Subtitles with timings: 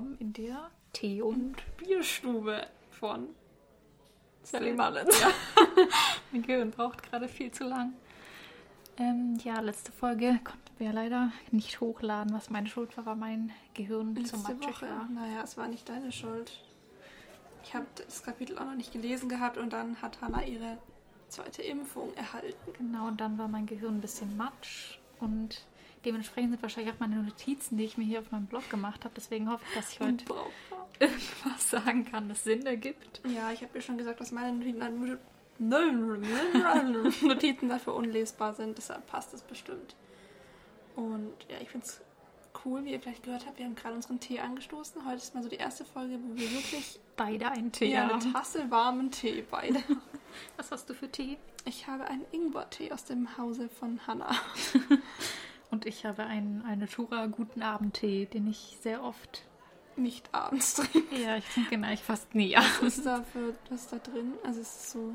[0.00, 3.28] Willkommen in der Tee- und Bierstube von
[4.42, 5.20] Sally Mullins.
[5.20, 5.30] Ja.
[6.32, 7.92] mein Gehirn braucht gerade viel zu lang.
[8.96, 13.52] Ähm, ja, letzte Folge konnten wir leider nicht hochladen, was meine Schuld war, weil mein
[13.74, 14.88] Gehirn Letzte zum matschig Woche.
[14.88, 15.06] war.
[15.10, 16.50] Naja, es war nicht deine Schuld.
[17.62, 20.78] Ich habe das Kapitel auch noch nicht gelesen gehabt und dann hat Hannah ihre
[21.28, 22.72] zweite Impfung erhalten.
[22.78, 25.66] Genau, und dann war mein Gehirn ein bisschen matsch und
[26.04, 29.14] dementsprechend sind wahrscheinlich auch meine Notizen, die ich mir hier auf meinem Blog gemacht habe.
[29.16, 30.24] Deswegen hoffe ich, dass ich heute
[30.98, 33.20] irgendwas sagen kann, das Sinn ergibt.
[33.26, 34.52] Ja, ich habe dir schon gesagt, dass meine
[37.22, 38.78] Notizen, dafür unlesbar sind.
[38.78, 39.94] Deshalb passt es bestimmt.
[40.96, 42.00] Und ja, ich finde es
[42.64, 43.58] cool, wie ihr vielleicht gehört habt.
[43.58, 45.06] Wir haben gerade unseren Tee angestoßen.
[45.06, 48.32] Heute ist mal so die erste Folge, wo wir wirklich Beide einen Tee ja, eine.
[48.32, 49.78] Tasse warmen Tee beide.
[50.56, 51.36] Was hast du für Tee?
[51.66, 54.34] Ich habe einen Ingwer-Tee aus dem Hause von Hannah.
[55.70, 59.42] Und ich habe einen, eine Tura Guten Abend-Tee, den ich sehr oft.
[59.96, 61.20] Nicht abends trinken.
[61.22, 62.54] Ja, ich trinke ihn eigentlich fast nie.
[62.56, 64.32] Was ist da für was ist da drin?
[64.44, 65.14] Also es ist so.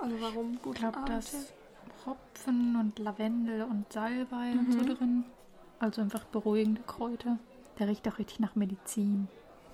[0.00, 1.52] Also warum Ich gut glaube, da ist
[2.06, 4.86] Hopfen und Lavendel und Salbei und so Mhm.
[4.96, 5.24] drin.
[5.78, 7.38] Also einfach beruhigende Kräuter.
[7.78, 9.28] Der riecht auch richtig nach Medizin.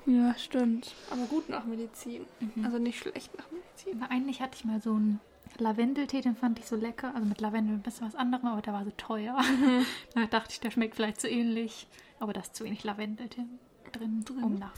[0.06, 0.95] Ja, stimmt.
[1.11, 2.25] Aber gut nach Medizin.
[2.55, 2.65] Mhm.
[2.65, 4.03] Also nicht schlecht nach Medizin.
[4.03, 5.21] Aber eigentlich hatte ich mal so einen
[5.58, 7.14] Lavendeltee, den fand ich so lecker.
[7.14, 9.41] Also mit Lavendel ein bisschen was anderem, aber der war so teuer.
[9.42, 9.84] Mhm.
[10.14, 11.86] da dachte ich, der schmeckt vielleicht so ähnlich.
[12.20, 13.58] Aber da ist zu wenig Lavendel drin,
[13.92, 14.74] drin, um nach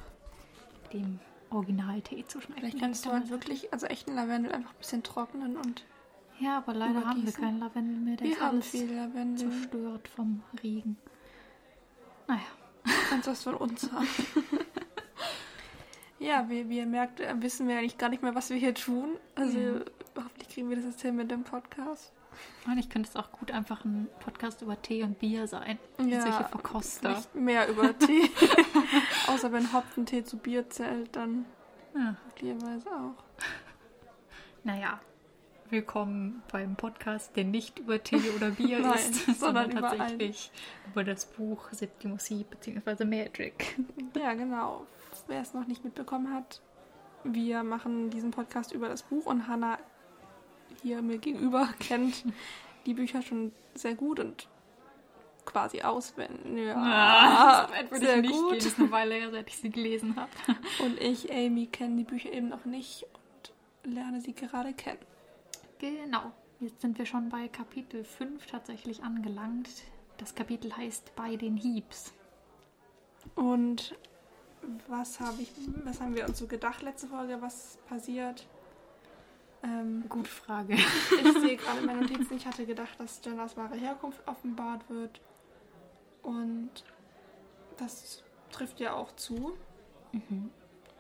[0.93, 1.19] dem
[1.51, 2.61] Originaltee zu schmecken.
[2.61, 5.85] Vielleicht kannst du halt wirklich, also echten Lavendel einfach ein bisschen trocknen und.
[6.39, 8.17] Ja, aber leider haben wir keinen Lavendel mehr.
[8.17, 9.51] Der wir ist haben alles viel Lavendel.
[9.51, 10.97] zerstört vom Regen.
[12.29, 12.41] Naja.
[12.85, 14.07] Du kannst was von uns haben.
[16.19, 18.75] ja, wie, wie ihr merkt, äh, wissen wir eigentlich gar nicht mehr, was wir hier
[18.75, 19.17] tun.
[19.35, 19.73] Also Ja.
[20.51, 22.13] Kriegen wir das jetzt hin mit dem Podcast.
[22.67, 25.79] Und ich könnte es auch gut einfach ein Podcast über Tee und Bier sein.
[25.99, 27.11] Ja, Solche Verkoster.
[27.17, 28.31] Nicht mehr über Tee.
[29.29, 31.45] Außer wenn Hopfentee zu Bier zählt, dann
[31.95, 32.17] Ja.
[32.27, 33.23] möglicherweise auch.
[34.63, 35.01] Naja,
[35.71, 40.51] willkommen beim Podcast, der nicht über Tee oder Bier Nein, ist, sondern über tatsächlich
[40.91, 43.05] über das Buch Septimosie bzw.
[43.05, 43.77] Magic.
[44.17, 44.87] Ja, genau.
[45.27, 46.61] Wer es noch nicht mitbekommen hat,
[47.25, 49.79] wir machen diesen Podcast über das Buch und Hannah
[50.83, 52.25] hier mir gegenüber kennt
[52.87, 54.49] die Bücher schon sehr gut und
[55.45, 56.67] quasi auswendig.
[56.67, 58.51] Ja, Ah, so weit würde sehr ich nicht gut.
[58.51, 58.59] gehen.
[58.59, 60.31] Das ist eine Weile her, seit ich sie gelesen habe.
[60.85, 63.05] Und ich, Amy, kenne die Bücher eben noch nicht
[63.85, 64.99] und lerne sie gerade kennen.
[65.79, 66.33] Genau.
[66.61, 69.69] Jetzt sind wir schon bei Kapitel 5 tatsächlich angelangt.
[70.19, 72.13] Das Kapitel heißt Bei den Hiebs.
[73.35, 73.97] Und
[74.89, 75.51] was habe ich,
[75.85, 78.47] was haben wir uns so gedacht letzte Folge, was passiert?
[79.63, 80.75] Ähm, Gute Frage.
[80.75, 85.21] Ich sehe gerade in meinen Notizen, ich hatte gedacht, dass Jennas wahre Herkunft offenbart wird.
[86.23, 86.71] Und
[87.77, 89.57] das trifft ja auch zu.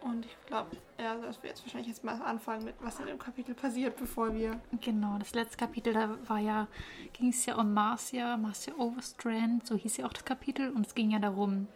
[0.03, 3.19] Und ich glaube, ja, dass wir jetzt wahrscheinlich jetzt mal anfangen mit, was in dem
[3.19, 4.60] Kapitel passiert, bevor wir.
[4.81, 6.69] Genau, das letzte Kapitel, da war ja,
[7.12, 10.71] ging es ja um Marcia, Marcia Overstrand, so hieß ja auch das Kapitel.
[10.71, 11.66] Und es ging ja darum,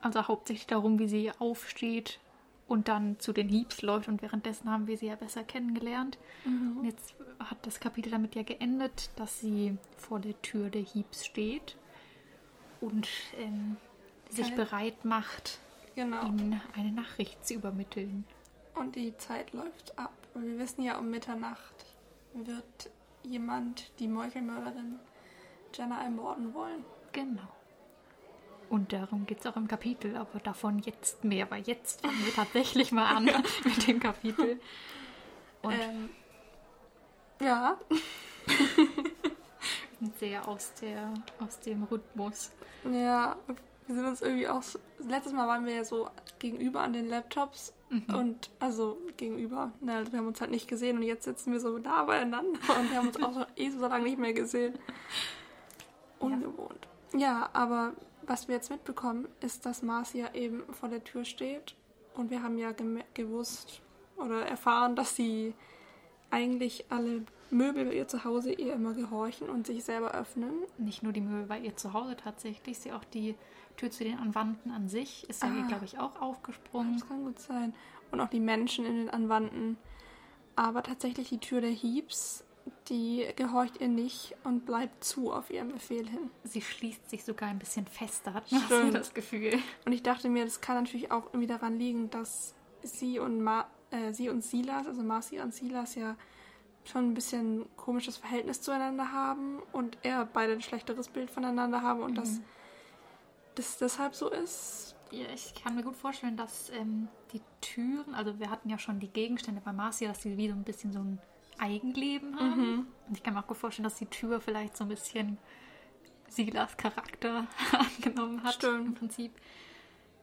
[0.00, 2.20] also hauptsächlich darum, wie sie aufsteht
[2.68, 4.08] und dann zu den Hiebs läuft.
[4.08, 6.18] Und währenddessen haben wir sie ja besser kennengelernt.
[6.44, 11.24] Und jetzt hat das Kapitel damit ja geendet, dass sie vor der Tür der Hiebs
[11.26, 11.76] steht
[12.80, 13.76] und ähm,
[14.30, 15.58] sich bereit macht,
[15.94, 16.26] Genau.
[16.26, 18.24] ihnen eine Nachricht zu übermitteln.
[18.74, 20.12] Und die Zeit läuft ab.
[20.34, 21.74] Und wir wissen ja, um Mitternacht
[22.34, 22.90] wird
[23.22, 24.98] jemand die Meuchelmörderin
[25.72, 26.84] Jenna ermorden wollen.
[27.12, 27.48] Genau.
[28.68, 32.34] Und darum geht es auch im Kapitel, aber davon jetzt mehr, weil jetzt fangen wir
[32.34, 33.24] tatsächlich mal an
[33.64, 34.60] mit dem Kapitel.
[35.62, 36.10] Und Ähm,
[37.40, 37.78] ja,
[40.18, 42.50] sehr aus, der, aus dem Rhythmus.
[42.90, 43.36] Ja,
[43.86, 44.62] wir sind uns irgendwie auch.
[44.62, 46.08] So, letztes Mal waren wir ja so
[46.38, 47.72] gegenüber an den Laptops
[48.08, 49.72] und also gegenüber.
[49.80, 52.90] Na, wir haben uns halt nicht gesehen und jetzt sitzen wir so nah beieinander und
[52.90, 54.78] wir haben uns auch so, eh so lange nicht mehr gesehen.
[56.18, 56.88] Ungewohnt.
[57.14, 57.48] Ja.
[57.52, 57.92] aber
[58.26, 61.74] was wir jetzt mitbekommen, ist, dass Marcia eben vor der Tür steht
[62.14, 62.72] und wir haben ja
[63.14, 63.80] gewusst
[64.16, 65.54] oder erfahren, dass sie
[66.30, 70.52] eigentlich alle Möbel bei ihr zu Hause ihr immer gehorchen und sich selber öffnen.
[70.78, 73.36] Nicht nur die Möbel bei ihr zu Hause tatsächlich, sie auch die
[73.76, 75.66] Tür zu den Anwanden an sich ist ja, Ah.
[75.68, 76.94] glaube ich, auch aufgesprungen.
[76.94, 77.74] Das kann gut sein.
[78.10, 79.76] Und auch die Menschen in den Anwanden.
[80.56, 82.42] Aber tatsächlich die Tür der Hiebs,
[82.88, 86.30] die gehorcht ihr nicht und bleibt zu auf ihren Befehl hin.
[86.44, 89.58] Sie schließt sich sogar ein bisschen fester, hat man das Gefühl.
[89.84, 93.66] Und ich dachte mir, das kann natürlich auch irgendwie daran liegen, dass sie und, Ma
[93.90, 96.16] äh, sie und Silas, also Marcia und Silas, ja
[96.84, 102.00] schon ein bisschen komisches Verhältnis zueinander haben und eher beide ein schlechteres Bild voneinander haben
[102.00, 102.40] und dass
[103.56, 104.94] das deshalb so ist.
[105.10, 109.00] Ja, ich kann mir gut vorstellen, dass ähm, die Türen, also wir hatten ja schon
[109.00, 111.18] die Gegenstände bei Marcia, dass die wie so ein bisschen so ein
[111.58, 112.72] Eigenleben haben.
[112.72, 112.86] Mhm.
[113.08, 115.38] Und ich kann mir auch gut vorstellen, dass die Tür vielleicht so ein bisschen
[116.28, 117.46] Silas Charakter
[117.98, 118.86] angenommen hat Stimmt.
[118.86, 119.32] im Prinzip.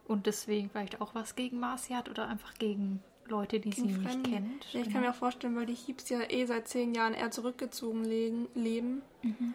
[0.06, 4.02] Und deswegen vielleicht auch was gegen Marcia hat oder einfach gegen Leute, die sie Gegen
[4.04, 4.74] nicht kennt.
[4.74, 7.32] Ja, ich kann mir auch vorstellen, weil die Heeps ja eh seit zehn Jahren eher
[7.32, 9.02] zurückgezogen leben.
[9.22, 9.54] Mhm.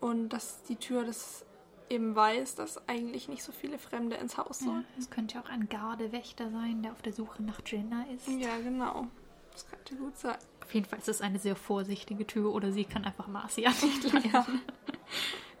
[0.00, 1.44] Und dass die Tür das
[1.90, 4.84] eben weiß, dass eigentlich nicht so viele Fremde ins Haus Ja, sollen.
[4.98, 8.26] es könnte ja auch ein Gardewächter sein, der auf der Suche nach Jenna ist.
[8.28, 9.08] Ja, genau.
[9.52, 10.38] Das könnte gut sein.
[10.70, 14.12] Auf jeden Fall ist es eine sehr vorsichtige Tür oder sie kann einfach Marcia nicht
[14.12, 14.60] leiden.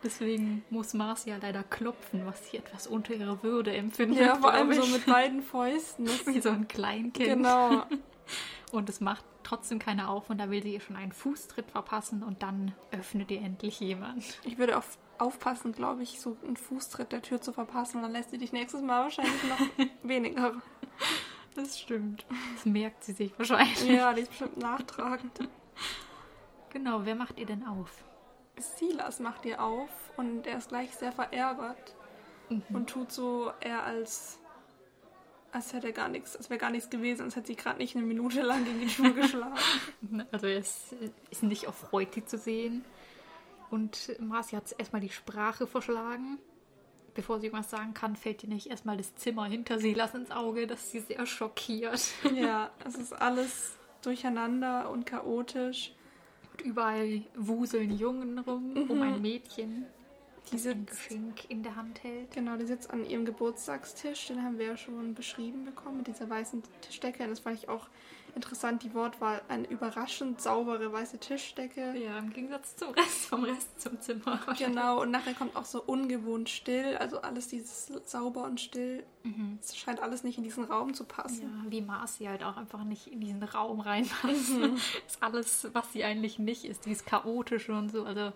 [0.04, 4.20] Deswegen muss Marcia leider klopfen, was sie etwas unter ihrer Würde empfindet.
[4.20, 6.04] Ja, vor allem so mit beiden Fäusten.
[6.04, 7.28] Das wie so ein Kleinkind.
[7.28, 7.86] genau.
[8.70, 12.22] Und es macht trotzdem keiner auf und da will sie ihr schon einen Fußtritt verpassen
[12.22, 14.38] und dann öffnet ihr endlich jemand.
[14.44, 17.96] Ich würde auf, aufpassen, glaube ich, so einen Fußtritt der Tür zu verpassen.
[17.96, 20.52] Und dann lässt sie dich nächstes Mal wahrscheinlich noch weniger.
[21.54, 22.24] Das stimmt.
[22.54, 23.84] Das merkt sie sich wahrscheinlich.
[23.84, 25.32] Ja, die ist bestimmt nachtragend.
[26.72, 28.04] Genau, wer macht ihr denn auf?
[28.56, 31.96] Silas macht ihr auf und er ist gleich sehr verärgert
[32.48, 34.38] und tut so eher als
[35.52, 37.96] als hätte er gar nichts, als wäre gar nichts gewesen, als hätte sie gerade nicht
[37.96, 39.56] eine Minute lang gegen die Tür geschlagen.
[40.30, 40.94] Also er ist,
[41.30, 42.84] ist nicht erfreut, die zu sehen.
[43.70, 46.38] Und Marcia hat erstmal die Sprache verschlagen.
[47.20, 50.66] Bevor sie irgendwas sagen kann, fällt ihr nicht erstmal das Zimmer hinter Silas ins Auge,
[50.66, 52.00] das sie sehr schockiert.
[52.34, 55.92] ja, es ist alles durcheinander und chaotisch.
[56.52, 59.84] Und überall wuseln Jungen rum, um ein Mädchen,
[60.50, 62.30] Die das ein sitzt, Geschenk in der Hand hält.
[62.30, 66.30] genau, die sitzt an ihrem Geburtstagstisch, den haben wir ja schon beschrieben bekommen, mit dieser
[66.30, 67.24] weißen Tischdecke.
[67.24, 67.88] Und das fand ich auch
[68.34, 71.94] interessant, die Wortwahl, eine überraschend saubere weiße Tischdecke.
[71.98, 74.40] Ja, im Gegensatz zum Rest, vom Rest zum Zimmer.
[74.58, 79.04] Genau, und nachher kommt auch so ungewohnt still, also alles dieses sauber und still.
[79.60, 81.42] Es scheint alles nicht in diesen Raum zu passen.
[81.64, 84.50] Ja, wie Marcy halt auch einfach nicht in diesen Raum reinpasst.
[85.06, 88.04] Ist alles, was sie eigentlich nicht ist, dieses Chaotische und so.
[88.04, 88.32] Also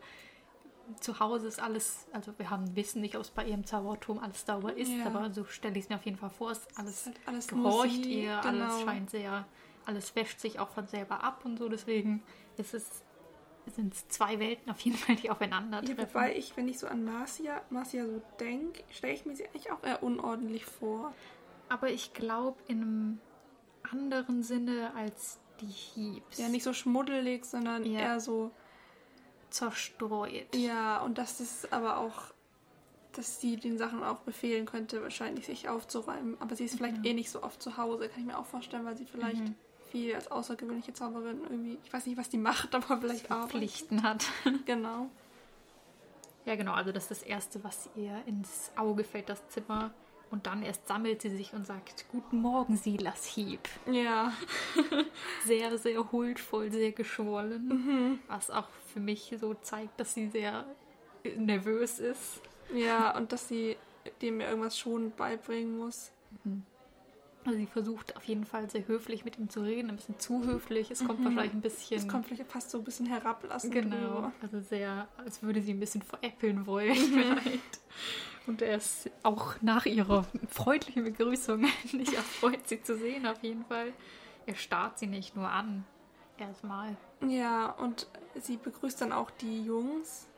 [1.00, 4.44] zu Hause ist alles, also wir haben wissen nicht, ob es bei ihrem Zauberturm alles
[4.44, 5.06] sauber ist, Ja.
[5.06, 6.50] aber so stelle ich es mir auf jeden Fall vor.
[6.50, 8.64] Es ist alles, halt alles gehorcht sie, ihr, genau.
[8.64, 9.46] alles scheint sehr,
[9.86, 11.68] alles wäscht sich auch von selber ab und so.
[11.68, 12.22] Deswegen
[12.56, 13.02] ist es
[13.66, 15.96] sind es zwei Welten auf jeden Fall, die Ja, aufeinandertreffen.
[16.14, 19.70] wobei ich, wenn ich so an Marcia, Marcia so denke, stelle ich mir sie eigentlich
[19.72, 21.14] auch eher unordentlich vor.
[21.70, 23.20] aber ich glaube in einem
[23.90, 26.36] anderen Sinne als die Heaps.
[26.38, 28.00] Ja, nicht so schmuddelig, sondern Ja.
[28.00, 28.50] eher so,
[29.50, 30.54] zerstreut.
[30.54, 32.34] ja, und dass das aber auch,
[33.12, 36.36] dass sie den Sachen auch befehlen könnte, wahrscheinlich sich aufzuräumen.
[36.40, 38.84] Aber sie ist vielleicht eh nicht so oft zu Hause, kann ich mir auch vorstellen,
[38.84, 39.54] weil sie vielleicht Mhm.
[39.94, 43.52] Viel als außergewöhnliche Zauberin irgendwie, ich weiß nicht, was die macht, aber vielleicht arbeitet.
[43.52, 44.24] Pflichten hat.
[44.66, 45.08] Genau.
[46.46, 49.94] Ja, genau, also das ist das Erste, was ihr ins Auge fällt, das Zimmer.
[50.30, 53.60] Und dann erst sammelt sie sich und sagt, Guten Morgen, Silas Hieb.
[53.90, 54.32] Ja,
[55.46, 58.20] Sehr, sehr huldvoll, sehr geschwollen.
[58.26, 60.64] Was auch für mich so zeigt, dass sie sehr
[61.36, 62.40] nervös ist.
[62.74, 63.76] ja, und dass sie
[64.20, 66.10] dem irgendwas schon beibringen muss.
[67.46, 70.44] Also sie versucht auf jeden Fall sehr höflich mit ihm zu reden, ein bisschen zu
[70.44, 70.90] höflich.
[70.90, 71.98] Es kommt wahrscheinlich ein bisschen...
[71.98, 73.70] Das kommt vielleicht fast so ein bisschen herablassen.
[73.70, 74.32] Genau, drüber.
[74.40, 77.80] also sehr, als würde sie ein bisschen veräppeln wollen vielleicht.
[78.46, 81.60] Und er ist auch nach ihrer freundlichen Begrüßung
[81.92, 83.92] nicht erfreut, sie zu sehen auf jeden Fall.
[84.46, 85.84] Er starrt sie nicht nur an,
[86.38, 86.96] erstmal.
[87.26, 88.06] Ja, und
[88.40, 90.28] sie begrüßt dann auch die Jungs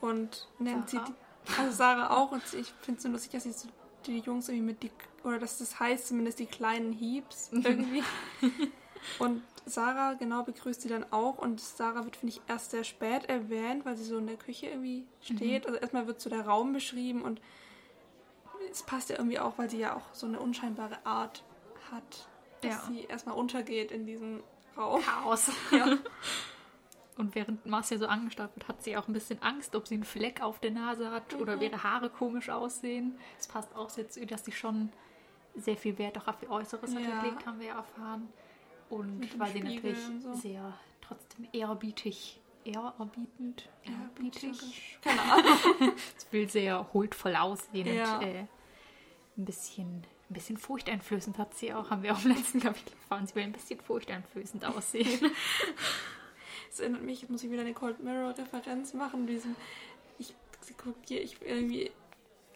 [0.00, 1.06] und nennt Sarah.
[1.06, 2.32] sie, die, also Sarah auch.
[2.32, 3.68] Und ich finde es so lustig, dass sie so
[4.06, 4.90] die Jungs irgendwie mit die,
[5.22, 8.02] oder dass das heißt zumindest die kleinen Heaps irgendwie.
[9.18, 13.24] und Sarah genau begrüßt sie dann auch und Sarah wird, finde ich, erst sehr spät
[13.30, 15.66] erwähnt, weil sie so in der Küche irgendwie steht.
[15.66, 17.40] Also erstmal wird so der Raum beschrieben und
[18.70, 21.44] es passt ja irgendwie auch, weil sie ja auch so eine unscheinbare Art
[21.90, 22.28] hat,
[22.60, 22.82] dass Ja.
[22.88, 24.42] sie erstmal untergeht in diesem
[24.76, 25.00] Raum.
[25.02, 25.50] Chaos.
[25.70, 25.96] Ja.
[27.16, 30.04] Und während Marcia so angestarrt wird, hat sie auch ein bisschen Angst, ob sie einen
[30.04, 33.16] Fleck auf der Nase hat oder ihre Haare komisch aussehen.
[33.38, 34.90] Es passt auch sehr zu dass sie schon
[35.54, 37.22] sehr viel Wert auch auf ihr Äußeres hat Ja.
[37.22, 38.28] gelegt, haben wir erfahren.
[38.90, 40.34] Und weil sie natürlich so.
[40.34, 45.92] sehr trotzdem ehrerbietig, ehrerbietend, ehrerbietig, Keine Ahnung.
[46.16, 48.16] es will sehr huldvoll aussehen Ja.
[48.18, 48.46] und äh,
[49.36, 53.26] ein bisschen, ein bisschen furchteinflößend hat sie auch, haben wir auch im letzten Kapitel erfahren.
[53.28, 55.30] Sie will ein bisschen furchteinflößend aussehen.
[56.74, 59.54] Es erinnert mich, jetzt muss ich wieder eine Cold Mirror Referenz machen, diesen,
[60.18, 60.34] ich
[60.76, 61.92] gucke hier, ich irgendwie,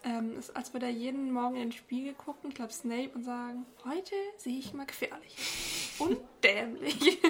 [0.03, 3.23] ähm, ist, als würde er jeden Morgen in den Spiegel gucken, ich glaube Snape, und
[3.23, 5.95] sagen, heute sehe ich mal gefährlich.
[6.01, 7.21] Und dämlich.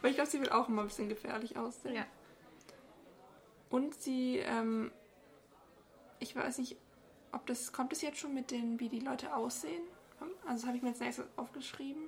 [0.00, 1.94] Weil ich glaube, sie will auch immer ein bisschen gefährlich aussehen.
[1.94, 2.06] ja.
[3.68, 4.90] Und sie, ähm,
[6.20, 6.78] ich weiß nicht,
[7.32, 9.82] ob das, kommt es jetzt schon mit den, wie die Leute aussehen?
[10.46, 12.04] Also das habe ich mir jetzt nächstes aufgeschrieben,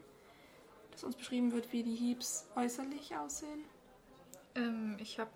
[1.02, 3.64] dass uns beschrieben wird, wie die Heaps äußerlich aussehen.
[4.54, 5.30] Ähm, ich habe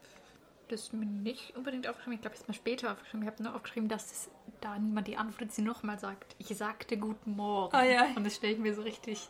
[0.69, 2.15] das mir nicht unbedingt aufgeschrieben.
[2.15, 3.23] Ich glaube, ich habe es mal später aufgeschrieben.
[3.23, 4.31] Ich habe nur aufgeschrieben, dass es
[4.61, 6.37] da niemand die Antwort sie nochmal sagt.
[6.39, 7.75] Ich sagte Guten Morgen.
[7.75, 8.07] Ah, ja.
[8.15, 9.29] Und das stelle ich mir so richtig,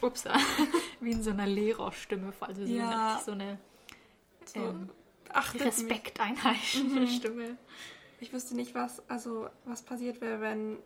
[0.00, 0.24] ups,
[1.00, 2.48] wie in so einer Lehrerstimme vor.
[2.48, 3.14] Also so Ja.
[3.16, 3.58] eine, so eine
[4.46, 4.90] So, ähm,
[5.52, 5.62] mich.
[5.62, 7.06] respekteinheischende Mhm.
[7.06, 7.56] Stimme.
[8.20, 10.78] Ich wüsste nicht, was, also, was passiert wäre, wenn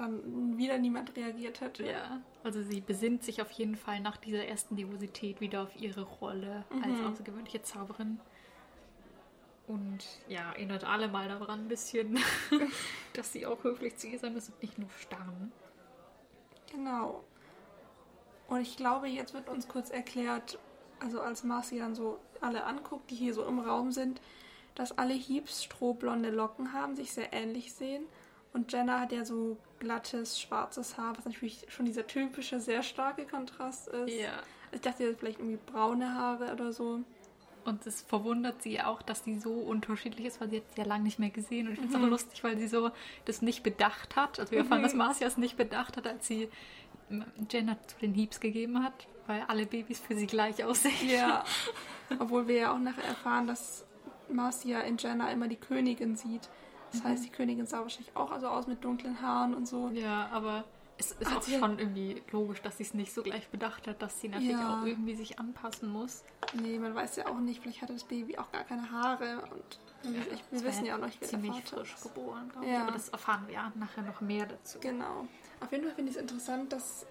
[0.00, 1.86] dann wieder niemand reagiert hätte.
[1.86, 6.02] Ja, also sie besinnt sich auf jeden Fall nach dieser ersten Nervosität wieder auf ihre
[6.02, 7.06] Rolle als Mhm.
[7.06, 8.20] außergewöhnliche Zauberin.
[9.66, 12.18] Und ja, erinnert alle mal daran ein bisschen,
[13.12, 15.52] dass sie auch höflich zu ihr sein müssen und nicht nur starren.
[16.72, 17.22] Genau.
[18.48, 20.58] Und ich glaube, jetzt wird uns kurz erklärt,
[21.00, 24.22] also als Marcy dann so alle anguckt, die hier so im Raum sind,
[24.74, 28.04] dass alle Heaps strohblonde Locken haben, sich sehr ähnlich sehen.
[28.58, 33.24] Und Jenna hat ja so glattes, schwarzes Haar, was natürlich schon dieser typische, sehr starke
[33.24, 34.12] Kontrast ist.
[34.72, 37.00] Ich dachte, sie hat vielleicht irgendwie braune Haare oder so.
[37.64, 40.86] Und es verwundert sie auch, dass die so unterschiedlich ist, weil sie hat sie ja
[40.88, 41.68] lange nicht mehr gesehen.
[41.68, 42.06] Und ich finde es Mhm.
[42.06, 42.90] auch lustig, weil sie so
[43.26, 44.40] das nicht bedacht hat.
[44.40, 44.84] Also wir erfahren, Mhm.
[44.84, 46.48] dass Marcia es nicht bedacht hat, als sie
[47.10, 51.08] ähm, Jenna zu den Heaps gegeben hat, weil alle Babys für sie gleich aussehen.
[51.08, 51.44] Ja.
[52.18, 53.84] Obwohl wir ja auch nachher erfahren, dass
[54.28, 56.48] Marcia in Jenna immer die Königin sieht.
[56.92, 59.88] Das heißt, die Königin sah wahrscheinlich auch also aus mit dunklen Haaren und so.
[59.92, 60.64] Ja, aber
[60.96, 64.02] es ist Hat auch schon irgendwie logisch, dass sie es nicht so gleich bedacht hat,
[64.02, 64.80] dass sie natürlich Ja.
[64.80, 66.24] auch irgendwie sich anpassen muss.
[66.54, 69.78] Nee, man weiß ja auch nicht, vielleicht hatte das Baby auch gar keine Haare und
[70.12, 72.02] wir, ich, wir wissen ja auch noch nicht, wer der ziemlich frisch ist.
[72.02, 72.72] geboren, glaube ich.
[72.72, 72.82] Ja.
[72.82, 74.78] Aber das erfahren wir ja nachher noch mehr dazu.
[74.80, 75.26] Genau.
[75.60, 77.06] Auf jeden Fall finde ich es interessant, dass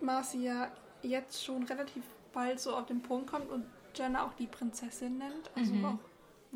[0.00, 0.70] Marcia
[1.02, 5.50] jetzt schon relativ bald so auf den Punkt kommt und Jenna auch die Prinzessin nennt.
[5.54, 5.84] Also Mhm.
[5.84, 5.98] auch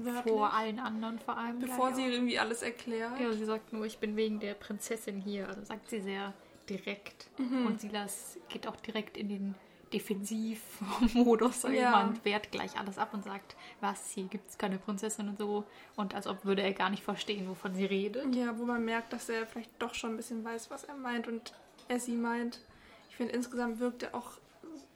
[0.04, 0.32] wörtlich.
[0.34, 1.58] Vor allen anderen vor allem.
[1.58, 2.08] bevor sie auch.
[2.08, 3.18] irgendwie alles erklärt.
[3.20, 5.48] Ja, sie sagt nur, ich bin wegen der Prinzessin hier.
[5.48, 6.32] Also sagt sie sehr
[6.68, 7.28] direkt.
[7.38, 7.66] Mhm.
[7.66, 9.54] Und Silas geht auch direkt in den
[9.92, 12.02] Defensivmodus, Ja.
[12.04, 15.64] und wehrt gleich alles ab und sagt, was, hier gibt es keine Prinzessin und so.
[15.96, 18.34] Und als ob würde er gar nicht verstehen, wovon sie redet.
[18.34, 21.26] Ja, wo man merkt, dass er vielleicht doch schon ein bisschen weiß, was er meint
[21.28, 21.52] und
[21.88, 22.60] er sie meint.
[23.08, 24.32] Ich finde, insgesamt wirkt er auch.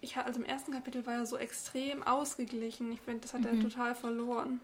[0.00, 2.92] Ich, also im ersten Kapitel war er so extrem ausgeglichen.
[2.92, 3.62] Ich finde, das hat er Mhm.
[3.62, 4.60] total verloren.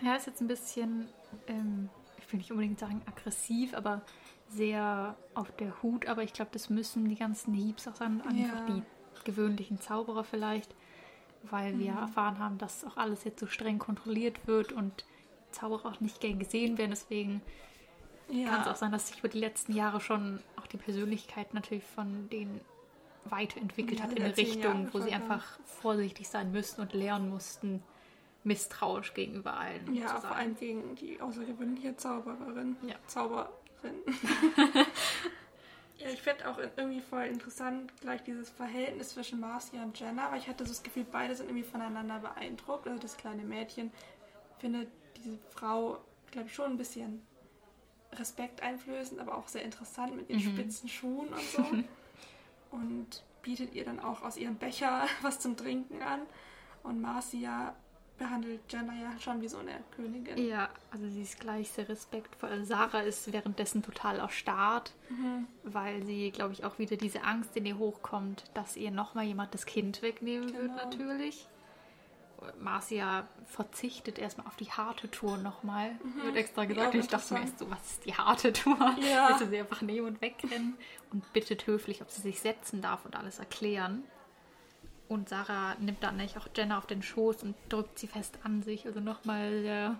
[0.00, 1.08] Ja, ist jetzt ein bisschen,
[1.46, 1.88] ähm,
[2.18, 4.02] ich will nicht unbedingt sagen aggressiv, aber
[4.48, 6.06] sehr auf der Hut.
[6.06, 8.20] Aber ich glaube, das müssen die ganzen Heaps auch sein.
[8.22, 8.74] Einfach Ja.
[8.74, 8.82] die
[9.24, 10.74] gewöhnlichen Zauberer vielleicht.
[11.50, 11.98] Weil wir Mhm.
[11.98, 15.04] erfahren haben, dass auch alles jetzt so streng kontrolliert wird und
[15.52, 16.90] Zauberer auch nicht gern gesehen werden.
[16.90, 17.40] Deswegen
[18.44, 21.84] kann es auch sein, dass sich über die letzten Jahre schon auch die Persönlichkeit natürlich
[21.84, 22.60] von denen
[23.24, 25.16] weiterentwickelt Ja, hat in in eine Richtung, wo sie ja.
[25.16, 27.82] einfach vorsichtig sein müssten und lernen mussten,
[28.44, 32.76] misstrauisch gegenüber allen Ja, zu vor allem gegen die außergewöhnliche Zaubererin.
[32.82, 32.94] Ja.
[33.06, 33.48] Zauberin.
[35.98, 40.38] ja, ich finde auch irgendwie voll interessant gleich dieses Verhältnis zwischen Marcia und Jenna, weil
[40.38, 42.86] ich hatte so das Gefühl, beide sind irgendwie voneinander beeindruckt.
[42.86, 43.90] Also das kleine Mädchen
[44.58, 45.98] findet diese Frau,
[46.30, 47.22] glaube ich, schon ein bisschen
[48.12, 50.56] respekteinflößend, aber auch sehr interessant mit ihren Mhm.
[50.56, 51.64] spitzen Schuhen und so.
[52.70, 56.20] und bietet ihr dann auch aus ihrem Becher was zum Trinken an.
[56.82, 57.74] Und Marcia
[58.18, 60.36] behandelt Jenna ja schon wie so eine Königin.
[60.48, 62.48] Ja, also sie ist gleich sehr respektvoll.
[62.50, 65.46] Also Sarah ist währenddessen total erstarrt, Mhm.
[65.64, 69.54] weil sie, glaube ich, auch wieder diese Angst in ihr hochkommt, dass ihr nochmal jemand
[69.54, 70.74] das Kind wegnehmen wird, Genau.
[70.76, 71.48] natürlich.
[72.60, 75.90] Marcia verzichtet erstmal auf die harte Tour nochmal.
[76.22, 76.94] Wird extra Ja, gesagt.
[76.94, 78.76] Und ich dachte mir erst so, was ist die harte Tour?
[79.00, 79.28] Ja.
[79.28, 80.76] Willst du sie einfach nehmen und wegrennen?
[81.12, 84.04] Und bittet höflich, ob sie sich setzen darf und alles erklären.
[85.08, 88.62] Und Sarah nimmt dann nicht auch Jenna auf den Schoß und drückt sie fest an
[88.62, 88.86] sich.
[88.86, 89.98] Also nochmal sehr,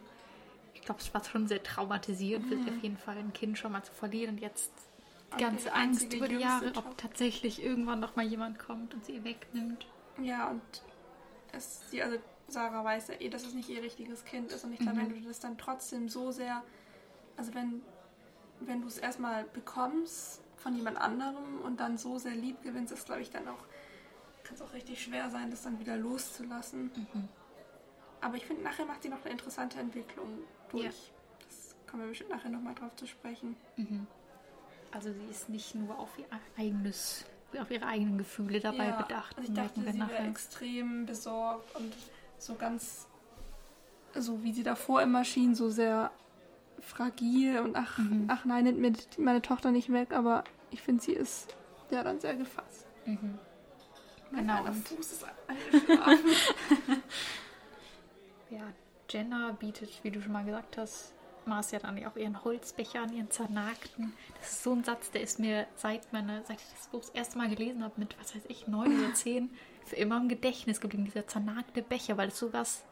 [0.74, 3.72] ich glaube, es war schon sehr traumatisierend für sie auf jeden Fall, ein Kind schon
[3.72, 4.34] mal zu verlieren.
[4.34, 4.70] Und jetzt
[5.36, 9.12] die ganze die Angst über die Jahre, ob tatsächlich irgendwann nochmal jemand kommt und sie
[9.12, 9.86] ihr wegnimmt.
[10.20, 10.62] Ja, und
[11.52, 14.64] es, sie, also Sarah weiß ja eh, dass es nicht ihr richtiges Kind ist.
[14.64, 15.14] Und ich glaube, Mhm.
[15.14, 16.62] wenn du das dann trotzdem so sehr,
[17.36, 17.80] also wenn,
[18.60, 23.06] wenn du es erstmal bekommst von jemand anderem und dann so sehr lieb gewinnst, ist
[23.06, 23.67] glaube ich dann auch,
[24.48, 26.90] kann es auch richtig schwer sein, das dann wieder loszulassen.
[26.94, 27.28] Mhm.
[28.20, 30.38] Aber ich finde, nachher macht sie noch eine interessante Entwicklung
[30.70, 30.84] durch.
[30.84, 30.90] Ja.
[31.46, 33.56] Das kommen wir bestimmt nachher nochmal drauf zu sprechen.
[34.90, 36.24] Also sie ist nicht nur auf ihr
[36.56, 37.26] eigenes,
[37.60, 39.36] auf ihre eigenen Gefühle dabei Ja, bedacht.
[39.36, 40.28] Also ich dachte, sie wäre nachher.
[40.28, 41.92] extrem besorgt und
[42.38, 43.06] so ganz,
[44.14, 46.10] so wie sie davor immer schien, so sehr
[46.80, 48.24] fragil und ach, Mhm.
[48.28, 51.54] ach nein, nimmt mir meine Tochter nicht weg, aber ich finde, sie ist
[51.90, 52.86] ja dann sehr gefasst.
[53.04, 53.38] Mhm.
[54.30, 55.24] Mein Genau, und- Fuß ist.
[58.50, 58.62] Ja,
[59.10, 61.12] Jenna bietet, wie du schon mal gesagt hast,
[61.44, 64.12] Marcia dann ja auch ihren Holzbecher an ihren zernagten.
[64.40, 67.10] Das ist so ein Satz, der ist mir seit meiner, seit ich das Buch das
[67.10, 69.50] erste Mal gelesen habe, mit was weiß ich, neun oder zehn,
[69.84, 72.84] für immer im Gedächtnis geblieben, dieser zernagte Becher, weil es so was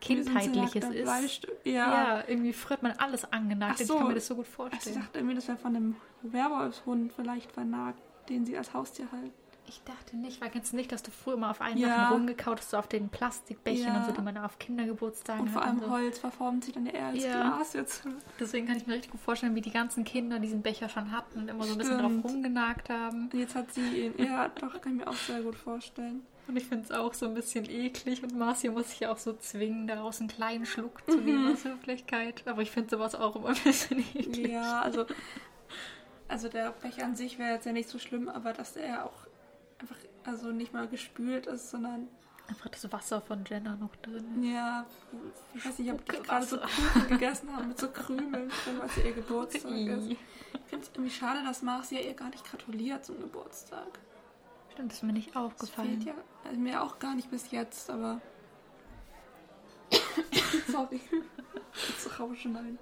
[0.00, 1.02] Kindheitliches ist.
[1.04, 1.56] Bleistück.
[1.64, 1.72] Ja.
[2.18, 2.24] Ja.
[2.28, 3.74] irgendwie früher hat man alles angenagt.
[3.76, 3.96] Ach Ich so.
[3.98, 4.96] kann mir das so gut Ich vorstellen.
[5.00, 9.32] dachte irgendwie, das wäre von einem Werwolfshund vielleicht vernagt, den sie als Haustier halten.
[9.66, 11.88] Ich dachte nicht, weil kennst du nicht, dass du früher immer auf einen Ja.
[11.88, 13.98] Sachen rumgekaut hast, so auf den Plastikbechern Ja.
[14.00, 15.90] und so, die man auf Kindergeburtstagen Und vor hat allem und so.
[15.90, 17.32] Holz verformt sie dann eher als Ja.
[17.56, 18.04] Glas jetzt.
[18.38, 21.38] Deswegen kann ich mir richtig gut vorstellen, wie die ganzen Kinder diesen Becher schon hatten
[21.40, 23.24] und immer so ein bisschen drauf rumgenagt haben.
[23.32, 24.14] Und Jetzt hat sie ihn.
[24.18, 26.22] Ja, doch, kann ich mir auch sehr gut vorstellen.
[26.46, 29.16] Und ich finde es auch so ein bisschen eklig und Marcia muss sich ja auch
[29.16, 32.42] so zwingen, daraus einen kleinen Schluck zu nehmen aus Höflichkeit.
[32.46, 34.48] Aber ich finde sowas auch immer ein bisschen eklig.
[34.48, 35.06] Ja, also.
[36.28, 39.12] Also der Becher an sich wäre jetzt ja nicht so schlimm, aber dass der auch
[39.84, 42.08] einfach also nicht mal gespült ist, sondern
[42.46, 44.42] Einfach das Wasser von Jenna noch drin.
[44.42, 44.84] ja,
[45.54, 46.58] ich weiß nicht, ob die gerade so.
[46.58, 48.50] Kuchen gegessen haben mit so Krümeln,
[48.80, 50.10] was ihr Geburtstag ist.
[50.10, 50.18] Ich
[50.66, 53.98] finde es irgendwie schade, dass Marcia ihr gar nicht gratuliert zum Geburtstag.
[54.72, 56.02] Stimmt, das ist mir nicht Das aufgefallen.
[56.02, 56.14] fehlt ja
[56.46, 58.20] also mir auch gar nicht bis jetzt, aber.
[60.70, 61.00] Sorry.
[61.88, 62.78] Jetzt rauschen ein.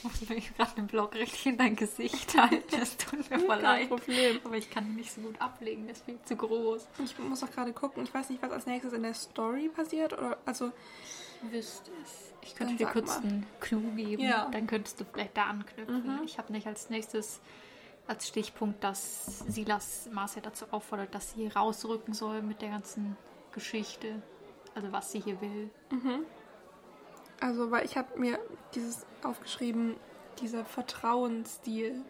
[0.00, 2.80] Ich muss mir gerade den Block richtig in dein Gesicht halten.
[2.80, 3.88] Es tut mir voll Kein leid.
[3.90, 4.40] Problem.
[4.44, 6.88] Aber ich kann ihn nicht so gut ablegen, der ist viel zu groß.
[7.04, 8.04] Ich muss auch gerade gucken.
[8.04, 10.14] Ich weiß nicht, was als nächstes in der Story passiert.
[10.14, 10.72] Oder, also,
[11.42, 12.32] Wüsste es.
[12.42, 13.18] Ich könnte dir kurz mal.
[13.18, 14.22] einen Clou geben.
[14.22, 14.48] Ja.
[14.50, 16.02] Dann könntest du vielleicht da anknüpfen.
[16.02, 16.22] Mhm.
[16.24, 17.40] Ich habe nicht als nächstes
[18.06, 23.16] als Stichpunkt, dass Silas Marcia dazu auffordert, dass sie rausrücken soll mit der ganzen
[23.52, 24.22] Geschichte.
[24.74, 25.70] Also was sie hier will.
[27.40, 28.38] also, weil ich habe mir
[28.74, 29.96] dieses aufgeschrieben,
[30.40, 32.02] dieser Vertrauensstil.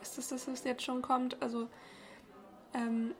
[0.00, 1.40] Ist das das, was jetzt schon kommt?
[1.42, 1.68] Also,
[2.74, 3.14] ähm,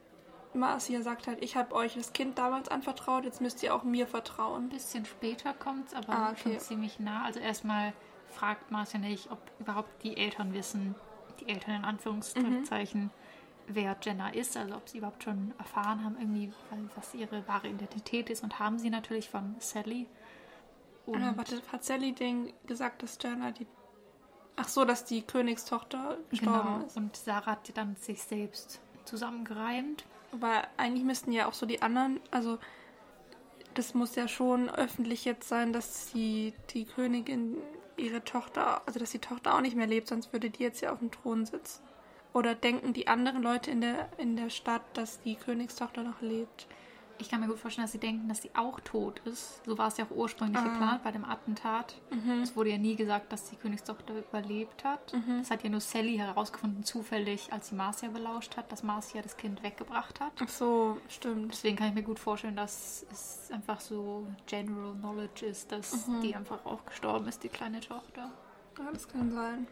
[0.55, 4.07] Marcia sagt halt, ich habe euch das Kind damals anvertraut, jetzt müsst ihr auch mir
[4.07, 4.65] vertrauen.
[4.65, 6.41] Ein bisschen später kommt es, aber Ah, okay.
[6.43, 7.25] schon ziemlich nah.
[7.25, 7.93] Also erstmal
[8.29, 10.95] fragt Marcia nicht, ob überhaupt die Eltern wissen,
[11.41, 13.11] die Eltern in Anführungszeichen,
[13.67, 16.53] wer Jenna ist, also ob sie überhaupt schon erfahren haben, irgendwie,
[16.97, 18.43] was ihre wahre Identität ist.
[18.43, 20.07] Und haben sie natürlich von Sally.
[21.15, 23.67] Ah, warte, hat Sally den gesagt, dass Jenna die.
[24.57, 26.87] Ach so, dass die Königstochter gestorben genau.
[26.87, 26.97] ist.
[26.97, 30.05] Und Sarah hat dann sich selbst zusammengereimt.
[30.33, 32.59] Weil eigentlich müssten ja auch so die anderen, also
[33.75, 37.57] das muss ja schon öffentlich jetzt sein, dass die, die Königin
[37.97, 40.93] ihre Tochter, also dass die Tochter auch nicht mehr lebt, sonst würde die jetzt ja
[40.93, 41.83] auf dem Thron sitzen.
[42.33, 46.67] Oder denken die anderen Leute in der, in der Stadt, dass die Königstochter noch lebt?
[47.23, 49.65] Ich kann mir gut vorstellen, dass sie denken, dass sie auch tot ist.
[49.65, 50.65] So war es ja auch ursprünglich Ah.
[50.65, 51.95] geplant bei dem Attentat.
[52.43, 55.15] Es wurde ja nie gesagt, dass die Königstochter überlebt hat.
[55.39, 59.37] Das hat ja nur Sally herausgefunden, zufällig, als sie Marcia belauscht hat, dass Marcia das
[59.37, 60.33] Kind weggebracht hat.
[60.43, 61.53] Ach so, stimmt.
[61.53, 66.35] Deswegen kann ich mir gut vorstellen, dass es einfach so General Knowledge ist, dass die
[66.35, 68.31] einfach auch gestorben ist, die kleine Tochter.
[68.79, 69.67] Ja, das kann sein.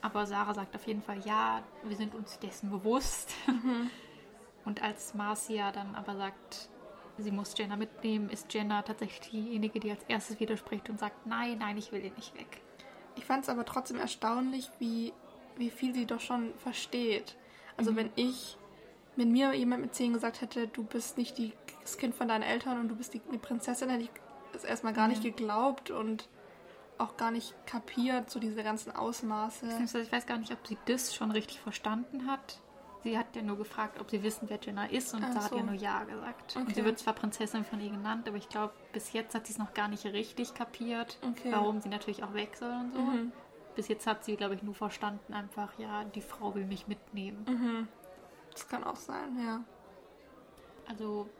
[0.00, 3.34] Aber Sarah sagt auf jeden Fall, ja, wir sind uns dessen bewusst.
[4.64, 6.68] Und als Marcia dann aber sagt,
[7.22, 11.58] sie muss Jenna mitnehmen, ist Jenna tatsächlich diejenige, die als erstes widerspricht und sagt, nein,
[11.58, 12.60] nein, ich will ihn nicht weg.
[13.16, 15.12] Ich fand es aber trotzdem erstaunlich, wie,
[15.56, 17.36] wie viel sie doch schon versteht.
[17.76, 18.56] Also wenn ich,
[19.16, 21.52] wenn mir jemand mit 10 gesagt hätte, du bist nicht die,
[21.82, 24.10] das Kind von deinen Eltern und du bist die, die Prinzessin, hätte ich
[24.52, 26.28] das erstmal gar nicht geglaubt und
[26.98, 29.66] auch gar nicht kapiert, so diese ganzen Ausmaße.
[30.02, 32.60] Ich weiß gar nicht, ob sie das schon richtig verstanden hat.
[33.08, 35.56] Sie hat ja nur gefragt, ob sie wissen, wer Jenna ist und Ach hat so.
[35.56, 36.56] ja nur Ja gesagt.
[36.56, 36.74] Und Okay.
[36.74, 39.58] sie wird zwar Prinzessin von ihr genannt, aber ich glaube, bis jetzt hat sie es
[39.58, 41.50] noch gar nicht richtig kapiert, Okay.
[41.50, 43.00] warum sie natürlich auch weg soll und so.
[43.00, 43.32] Mhm.
[43.76, 47.46] Bis jetzt hat sie, glaube ich, nur verstanden einfach, ja, die Frau will mich mitnehmen.
[47.48, 47.88] Mhm.
[48.52, 49.64] Das kann auch sein, ja.
[50.86, 51.30] Also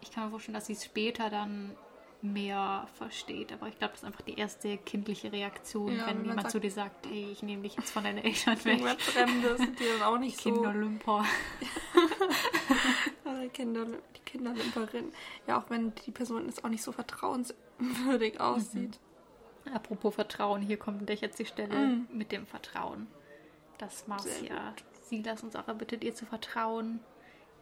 [0.00, 1.76] ich kann mir vorstellen, dass sie es später dann
[2.22, 3.52] mehr versteht.
[3.52, 6.40] Aber ich glaube, das ist einfach die erste kindliche Reaktion, Ja, wenn wenn man jemand
[6.42, 8.80] sagt- zu dir sagt, hey, ich nehme dich jetzt von deinen Eltern weg.
[8.80, 10.52] Irgendwas Fremdes, die dann auch nicht so...
[10.52, 11.24] Kinderlümper.
[13.24, 15.12] Äh, Kinder, die Kinderlimperin.
[15.46, 18.98] Ja, auch wenn die Person jetzt auch nicht so vertrauenswürdig aussieht.
[19.72, 22.08] Apropos Vertrauen, hier kommt gleich jetzt die Stelle Mhm.
[22.12, 23.06] mit dem Vertrauen.
[23.78, 27.00] Sehr Marcia Silas und Sarah bittet, ihr zu vertrauen,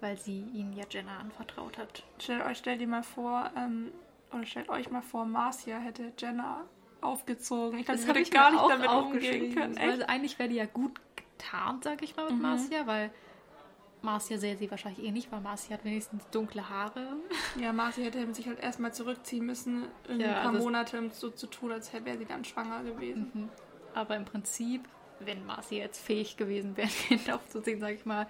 [0.01, 2.03] weil sie ihnen ja Jenna anvertraut hat.
[2.18, 3.92] Stellt euch, stellt ihr mal vor, ähm,
[4.32, 6.64] oder stellt euch mal vor, Marcia hätte Jenna
[7.00, 7.78] aufgezogen.
[7.78, 9.76] Ich glaube, sie hab würde ich gar nicht damit umgehen können.
[9.76, 10.08] Echt?
[10.08, 12.42] eigentlich wäre die ja gut getarnt, sag ich mal, mit Mhm.
[12.42, 13.10] Marcia, weil
[14.02, 17.16] Marcia sähe sie wahrscheinlich eh nicht, weil Marcia hat wenigstens dunkle Haare.
[17.60, 21.10] Ja, Marcia hätte sich halt erstmal zurückziehen müssen, irgendwie Ja, ein paar also Monate, um
[21.10, 23.48] so zu tun, als wäre sie dann schwanger gewesen.
[23.94, 24.88] Aber im Prinzip,
[25.20, 28.28] wenn Marcia jetzt fähig gewesen wäre, Kind aufzuziehen, sag ich mal,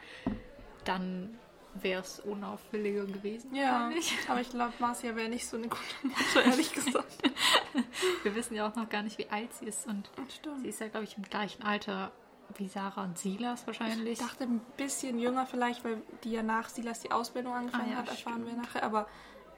[0.84, 1.36] dann
[1.82, 3.54] wäre es unauffälliger gewesen.
[3.54, 3.90] Ja,
[4.28, 7.18] aber ich glaube, Marcia wäre nicht so eine gute Mutter, ehrlich gesagt.
[8.22, 9.86] Wir wissen ja auch noch gar nicht, wie alt sie ist.
[9.86, 10.60] Und Stimmt.
[10.62, 12.10] sie ist ja, glaube ich, im gleichen Alter
[12.56, 14.12] wie Sarah und Silas wahrscheinlich.
[14.20, 17.92] Ich dachte ein bisschen jünger vielleicht, weil die ja nach Silas die Ausbildung angefangen Ah,
[17.92, 18.62] ja, hat, erfahren wir stimmt.
[18.64, 19.06] nachher, aber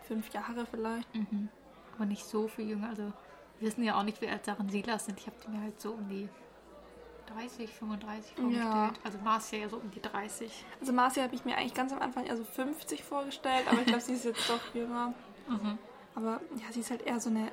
[0.09, 1.15] fünf Jahre vielleicht.
[1.15, 1.49] Mhm.
[1.95, 2.89] Aber nicht so viel jünger.
[2.89, 3.13] Also
[3.59, 5.21] wir wissen ja auch nicht, wie alt Sarah und Silas sind.
[5.21, 6.29] Ich habe die mir halt so um die
[7.35, 8.65] 30, 35 vorgestellt.
[8.65, 8.93] Ja.
[9.05, 10.65] Also Marcia ja so um die 30.
[10.81, 13.87] Also Marcia habe ich mir eigentlich ganz am Anfang eher so 50 vorgestellt, aber ich
[13.87, 15.15] glaube, sie ist jetzt doch jünger.
[15.49, 15.79] Mhm.
[16.15, 17.53] Aber ja, sie ist halt eher so eine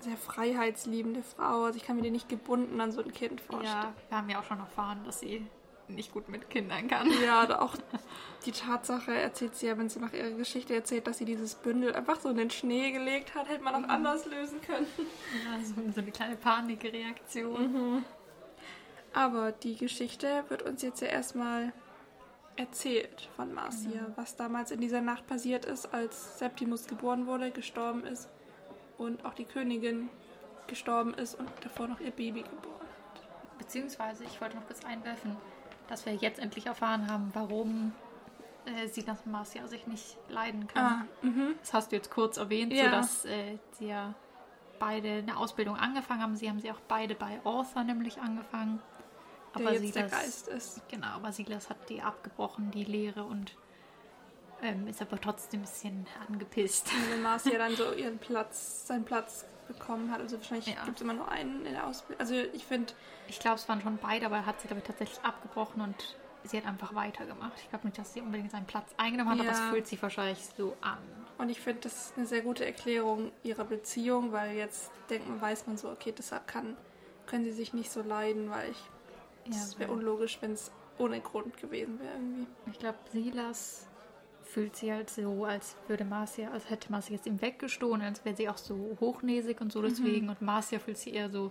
[0.00, 1.64] sehr freiheitsliebende Frau.
[1.64, 3.74] Also ich kann mir die nicht gebunden an so ein Kind vorstellen.
[3.74, 5.46] Ja, wir haben ja auch schon erfahren, dass sie
[5.88, 7.08] nicht gut mit Kindern kann.
[7.24, 7.76] Ja, auch
[8.46, 11.94] die Tatsache erzählt sie ja, wenn sie nach ihrer Geschichte erzählt, dass sie dieses Bündel
[11.94, 14.86] einfach so in den Schnee gelegt hat, hätte man auch anders lösen können.
[15.44, 18.04] Ja, so, so eine kleine Panikreaktion.
[19.16, 21.72] Aber die Geschichte wird uns jetzt ja erstmal
[22.56, 28.04] erzählt von Marcia, was damals in dieser Nacht passiert ist, als Septimus geboren wurde, gestorben
[28.04, 28.28] ist
[28.98, 30.10] und auch die Königin
[30.66, 33.58] gestorben ist und davor noch ihr Baby geboren hat.
[33.58, 35.34] Beziehungsweise, ich wollte noch kurz einwerfen,
[35.88, 37.92] dass wir jetzt endlich erfahren haben, warum
[38.66, 41.08] äh, Silas und Marcia sich nicht leiden können.
[41.22, 41.54] mhm.
[41.60, 42.84] Das hast du jetzt kurz erwähnt, Ja.
[42.84, 44.12] sodass äh, sie ja
[44.78, 46.36] beide eine Ausbildung angefangen haben.
[46.36, 48.82] Sie haben sie auch beide bei Arthur nämlich angefangen.
[49.58, 50.80] Der jetzt der Geist ist.
[50.88, 53.52] Genau, aber Silas hat die abgebrochen, die Lehre, und
[54.62, 56.90] ähm, ist aber trotzdem ein bisschen angepisst.
[56.92, 60.84] Und wenn Marcia dann so ihren Platz, seinen Platz bekommen hat, also wahrscheinlich Ja.
[60.84, 62.20] gibt es immer nur einen in der Ausbildung.
[62.20, 62.92] Also ich finde,
[63.28, 66.56] Ich glaube, es waren schon beide, aber er hat sie, ich, tatsächlich abgebrochen und sie
[66.56, 67.52] hat einfach weitergemacht.
[67.60, 69.64] Ich glaube nicht, dass sie unbedingt seinen Platz eingenommen hat, aber Ja.
[69.64, 70.98] es fühlt sich wahrscheinlich so an.
[71.38, 75.40] Und ich finde, das ist eine sehr gute Erklärung ihrer Beziehung, weil jetzt denkt man,
[75.40, 76.76] weiß man so, okay, deshalb kann,
[77.26, 78.78] können sie sich nicht so leiden, weil ich,
[79.50, 82.46] es wäre weil- unlogisch, wenn es ohne Grund gewesen wäre irgendwie.
[82.70, 83.86] Ich glaube, Silas
[84.42, 88.36] fühlt sie halt so, als würde Marcia, als hätte Marcia jetzt ihm weggestohlen, als wäre
[88.36, 90.28] sie auch so hochnäsig und so deswegen.
[90.28, 91.50] Und Marcia fühlt sie eher so,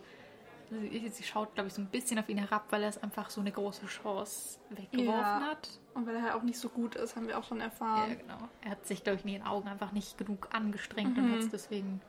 [0.72, 3.30] sie, sie schaut, glaube ich, so ein bisschen auf ihn herab, weil er es einfach
[3.30, 5.42] so eine große Chance weggeworfen Ja.
[5.42, 5.70] hat.
[5.94, 8.18] Und weil er halt auch nicht so gut ist, haben wir auch schon Ja, erfahren.
[8.18, 8.38] genau.
[8.64, 11.50] Er hat sich, glaube ich, in ihren Augen einfach nicht genug angestrengt und hat es
[11.50, 12.02] deswegen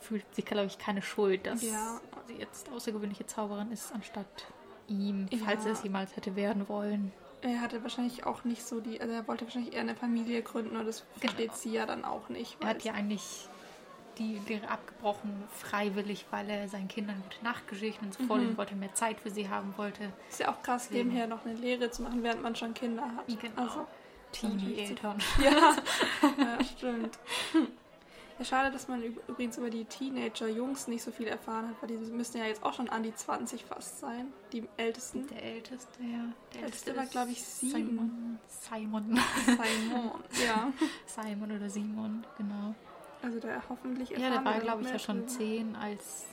[0.00, 2.00] fühlt sie, glaube ich, keine Schuld, dass Ja.
[2.26, 4.26] sie jetzt außergewöhnliche Zauberin ist, anstatt
[5.00, 5.38] ihm, Ja.
[5.44, 7.12] falls er es jemals hätte werden wollen.
[7.42, 10.76] Er hatte wahrscheinlich auch nicht so die, also er wollte wahrscheinlich eher eine Familie gründen
[10.76, 11.54] und das versteht Genau.
[11.54, 12.56] sie ja dann auch nicht.
[12.60, 13.48] Er hat ja eigentlich
[14.18, 18.94] die Lehre abgebrochen, freiwillig, weil er seinen Kindern gute Nachtgeschichten und so vorlesen wollte, mehr
[18.94, 20.12] Zeit für sie haben wollte.
[20.28, 23.26] ist ja auch krass, nebenher noch eine Lehre zu machen, während man schon Kinder hat.
[23.26, 23.62] Genau.
[23.62, 23.86] Also,
[24.32, 25.18] Teenie-Eltern.
[25.42, 25.50] Ja,
[26.38, 27.18] ja stimmt.
[28.38, 31.88] Ja, schade, dass man üb- übrigens über die Teenager-Jungs nicht so viel erfahren hat, weil
[31.88, 35.26] die müssen ja jetzt auch schon an die 20 fast sein, die Ältesten.
[35.28, 36.24] Der Älteste, ja.
[36.54, 38.38] Der Älteste war, ist glaub ich, sieben.
[38.48, 39.08] Simon.
[39.08, 39.20] Simon.
[39.46, 40.10] Simon.
[40.46, 40.72] Ja,
[41.06, 42.74] Simon oder Simon, genau.
[43.22, 46.24] also der hoffentlich Ja, der war, glaube ich, ja schon zehn, als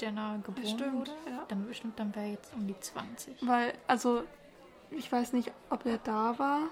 [0.00, 1.10] Jenna geboren stimmt, wurde.
[1.28, 1.44] ja.
[1.48, 3.46] Dann bestimmt, dann wäre er jetzt um die 20.
[3.46, 4.22] Weil, also,
[4.90, 6.62] ich weiß nicht, ob er da war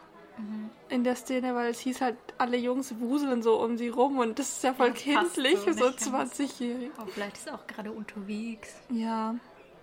[0.89, 4.39] in der Szene, weil es hieß halt, alle Jungs wuseln so um sie rum und
[4.39, 6.39] das ist ja voll Ja, kindlich so für so nicht ganz.
[6.41, 6.93] 20-Jährige.
[6.97, 8.75] Aber vielleicht ist er auch gerade unterwegs.
[8.91, 9.35] Ja,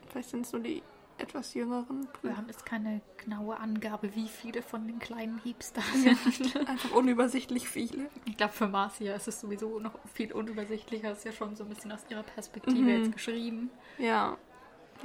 [0.10, 0.82] vielleicht sind es nur die
[1.18, 5.40] etwas jüngeren Wir haben jetzt keine genaue Angabe, wie viele von den kleinen
[5.74, 6.56] da sind.
[6.68, 8.10] Einfach unübersichtlich viele.
[8.26, 11.12] Ich glaube, für Marcia ist es sowieso noch viel unübersichtlicher.
[11.14, 12.88] Ist ja schon so ein bisschen aus ihrer Perspektive Mhm.
[12.90, 13.70] jetzt geschrieben.
[13.98, 14.36] Ja,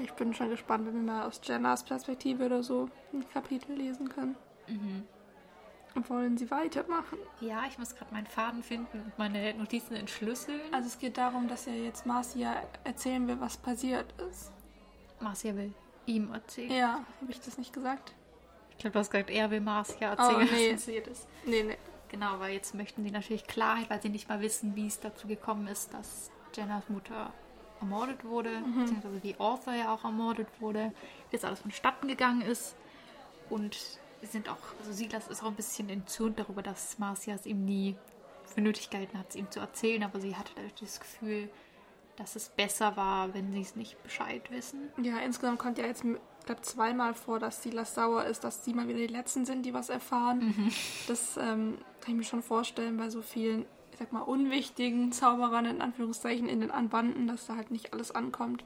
[0.02, 4.08] ich bin schon gespannt, wenn wir mal aus Jennas Perspektive oder so ein Kapitel lesen
[4.08, 4.34] können.
[4.66, 5.04] Mhm.
[6.08, 7.18] Wollen sie weitermachen?
[7.40, 10.60] Ja, ich muss gerade meinen Faden finden und meine Notizen entschlüsseln.
[10.72, 14.52] Also es geht darum, dass er jetzt Marcia erzählen will, was passiert ist.
[15.20, 15.72] Marcia will
[16.06, 16.70] ihm erzählen.
[16.70, 18.14] Ja, habe ich das nicht gesagt?
[18.70, 20.70] Ich glaube, du hast gesagt, er will Marcia erzählen, Oh, nee.
[20.74, 21.28] was passiert ist.
[21.44, 21.76] Nee, nee.
[22.08, 25.28] Genau, weil jetzt möchten sie natürlich Klarheit, weil sie nicht mal wissen, wie es dazu
[25.28, 27.32] gekommen ist, dass Jennas Mutter
[27.80, 30.92] ermordet wurde, beziehungsweise wie Arthur ja auch ermordet wurde,
[31.30, 32.74] wie das alles vonstatten gegangen ist.
[33.48, 37.64] Und sind auch, also Silas ist auch ein bisschen entzürnt darüber, dass Marcia es ihm
[37.64, 37.96] nie
[38.44, 41.48] für nötig gehalten hat, es ihm zu erzählen, aber sie hatte dadurch das Gefühl,
[42.16, 44.90] dass es besser war, wenn sie es nicht Bescheid wissen.
[45.02, 48.74] Ja, insgesamt kommt ja jetzt, ich glaube, zweimal vor, dass Silas sauer ist, dass sie
[48.74, 50.70] mal wieder die Letzten sind, die was erfahren.
[51.08, 55.64] Das ähm, kann ich mir schon vorstellen bei so vielen, ich sag mal, unwichtigen Zauberern
[55.64, 58.64] in Anführungszeichen in den Anbanden, dass da halt nicht alles ankommt.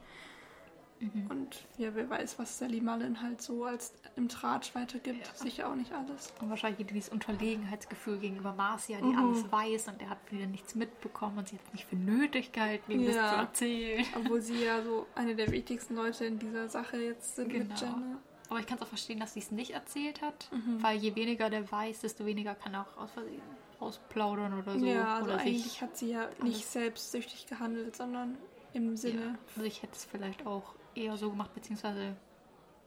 [1.28, 5.26] Und ja, wer weiß, was Sally Mullen halt so als im Tratsch weitergibt.
[5.26, 5.34] Ja.
[5.34, 6.32] Sicher auch nicht alles.
[6.40, 11.38] Und wahrscheinlich dieses Unterlegenheitsgefühl gegenüber Marcia, die alles weiß und er hat wieder nichts mitbekommen
[11.38, 13.30] und sie hat es nicht für nötig gehalten, ihm das Ja.
[13.30, 14.04] zu erzählen.
[14.16, 17.80] Obwohl sie ja so eine der wichtigsten Leute in dieser Sache jetzt sind mit Genau.
[17.80, 18.18] Jenna.
[18.50, 20.82] Aber ich kann es auch verstehen, dass sie es nicht erzählt hat, Mhm.
[20.82, 23.40] weil je weniger der weiß, desto weniger kann er auch aus Versehen
[23.80, 24.86] ausplaudern oder so.
[24.86, 28.36] ja, also oder eigentlich hat sie ja nicht selbstsüchtig gehandelt, sondern
[28.72, 29.20] im Sinne.
[29.22, 32.16] ja, also ich hätte es vielleicht auch eher so gemacht, beziehungsweise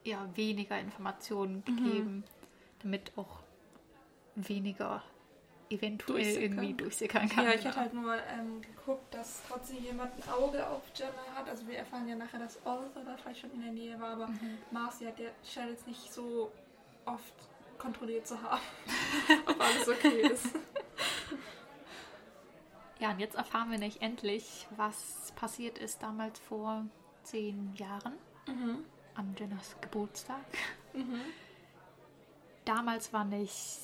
[0.04, 1.76] eher weniger Informationen Mhm.
[1.76, 2.24] gegeben,
[2.82, 3.40] damit auch
[4.36, 5.02] weniger
[5.70, 6.42] eventuell Durchsickern.
[6.44, 7.44] irgendwie durchsickern kann.
[7.46, 11.50] Ja, ich hatte halt nur ähm, geguckt, dass trotzdem jemand ein Auge auf Jenna hat.
[11.50, 14.28] Also wir erfahren ja nachher, dass Arthur da vielleicht schon in der Nähe war, aber
[14.28, 14.58] Mhm.
[14.72, 16.52] Marcy hat der scheint jetzt nicht so
[17.06, 17.34] oft
[17.78, 18.62] kontrolliert zu haben,
[19.46, 20.46] ob alles okay ist.
[23.00, 26.86] Ja, und jetzt erfahren wir nicht endlich, was passiert ist damals vor
[27.28, 28.14] zehn Jahren
[28.48, 28.86] Mhm.
[29.16, 30.46] an Jennas Geburtstag.
[30.94, 31.20] Mhm.
[32.66, 33.80] Damals war nicht,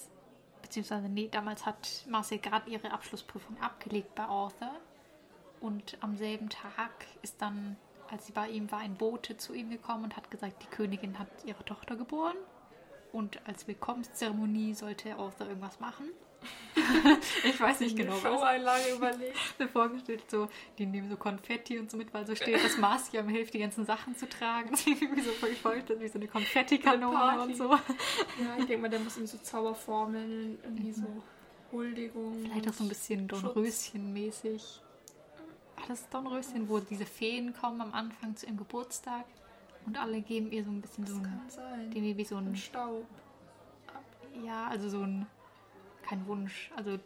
[0.61, 4.71] beziehungsweise nee, damals hat Marcel gerade ihre Abschlussprüfung abgelegt bei Arthur.
[5.61, 7.77] Und am selben Tag ist dann,
[8.09, 11.19] als sie bei ihm war, ein Bote zu ihm gekommen und hat gesagt, die Königin
[11.19, 12.35] hat ihre Tochter geboren.
[13.13, 16.09] Und als Willkommenszeremonie sollte Arthur irgendwas machen.
[17.43, 18.21] Ich weiß nicht genau, was.
[18.21, 19.35] Showeinlage überlegt.
[19.59, 23.21] mir vorgestellt, so, die nehmen so Konfetti und so mit, weil so steht, dass Marcia
[23.21, 24.73] ihm hilft, die ganzen Sachen zu tragen.
[24.73, 27.69] Ist irgendwie so vorgestellt, wie so eine Konfettikanone und so.
[28.39, 31.05] Ja, ich denke mal, der muss irgendwie so Zauberformeln, irgendwie so
[31.71, 32.41] Huldigung.
[32.41, 32.45] Mhm.
[32.47, 33.27] Vielleicht auch so ein bisschen.
[33.27, 34.81] Dornröschen-mäßig.
[35.77, 39.25] War das Dornröschen, wo diese Feen kommen am Anfang zu ihrem Geburtstag
[39.85, 41.91] und alle geben ihr so ein bisschen so Das ein, kann sein.
[41.91, 43.05] dem wie so ein, Staub.
[44.45, 45.25] ja, also so ein,
[46.13, 46.99] kein Wunsch, also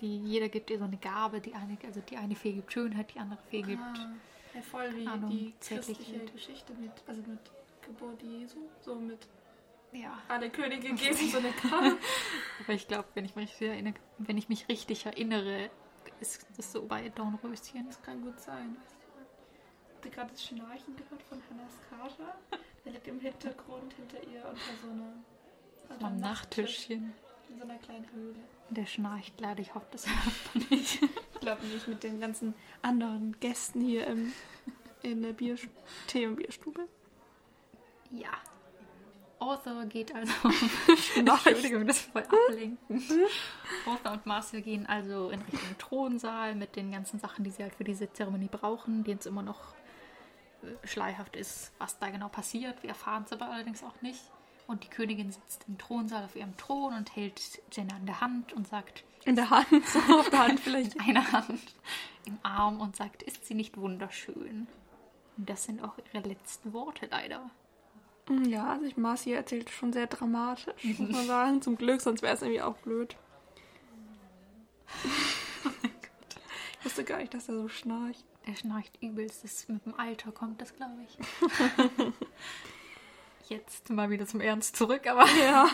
[0.00, 3.14] die, jeder gibt ihr so eine Gabe, die eine, also die eine Fee gibt Schönheit,
[3.14, 4.12] die andere Fee gibt Ah,
[4.54, 7.40] ja, voll wie Ahnung, die christliche Geschichte mit, also mit
[7.82, 9.26] Geburt Jesu, so mit
[9.92, 10.18] ja.
[10.28, 11.96] alle Könige geben so eine Karte.
[12.64, 15.70] Aber ich glaube, wenn ich mich richtig erinnere, wenn ich mich richtig erinnere,
[16.20, 17.86] ist das so bei Dornröschen.
[17.86, 18.76] Das kann gut sein.
[19.94, 22.36] Habt ihr gerade das Schnarchen gehört von Hannas Kater?
[22.84, 25.12] Der liegt im Hintergrund hinter ihr unter so einer
[26.00, 27.14] Am einem Nachttischchen.
[27.56, 28.34] In so einer kleinen Höhle.
[28.68, 31.00] Der schnarcht leider, ich hoffe, das hört man nicht.
[31.34, 34.32] Ich glaube nicht mit den ganzen anderen Gästen hier im,
[35.02, 35.56] in der Bier
[36.06, 36.88] Tee- und Bierstube.
[38.10, 38.30] Ja.
[39.38, 40.32] Arthur geht also.
[41.16, 43.02] Entschuldigung, das voll ablenken.
[43.86, 47.74] Arthur und Marcel gehen also in Richtung Thronsaal mit den ganzen Sachen, die sie halt
[47.74, 49.60] für diese Zeremonie brauchen, die jetzt immer noch
[50.62, 52.82] äh, schleierhaft ist, was da genau passiert.
[52.82, 54.20] Wir erfahren es aber allerdings auch nicht.
[54.66, 57.40] Und die Königin sitzt im Thronsaal auf ihrem Thron und hält
[57.72, 60.98] Jenna in der Hand und sagt, In der Hand, so auf der Hand vielleicht.
[61.00, 61.60] eine Hand
[62.24, 64.66] im Arm und sagt, ist sie nicht wunderschön?
[65.36, 67.48] Und das sind auch ihre letzten Worte leider.
[68.48, 71.62] Ja, also ich Marci erzählt schon sehr dramatisch, muss man sagen.
[71.62, 73.16] Zum Glück, sonst wäre es irgendwie auch blöd.
[76.80, 78.24] ich wusste gar nicht, dass er so schnarcht.
[78.44, 79.44] Er schnarcht übelst.
[79.44, 81.18] Das mit dem Alter kommt das, glaube ich.
[83.48, 85.68] Jetzt mal wieder zum Ernst zurück, aber Ja,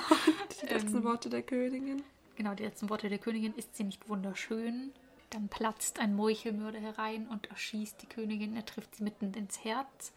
[0.63, 1.05] die letzten Ähm.
[1.05, 2.03] Worte der Königin.
[2.37, 3.55] genau, die letzten Worte der Königin.
[3.55, 4.93] Ist sie nicht wunderschön?
[5.31, 8.55] Dann platzt ein Meuchelmörder herein und erschießt die Königin.
[8.57, 10.13] Er trifft sie mitten ins Herz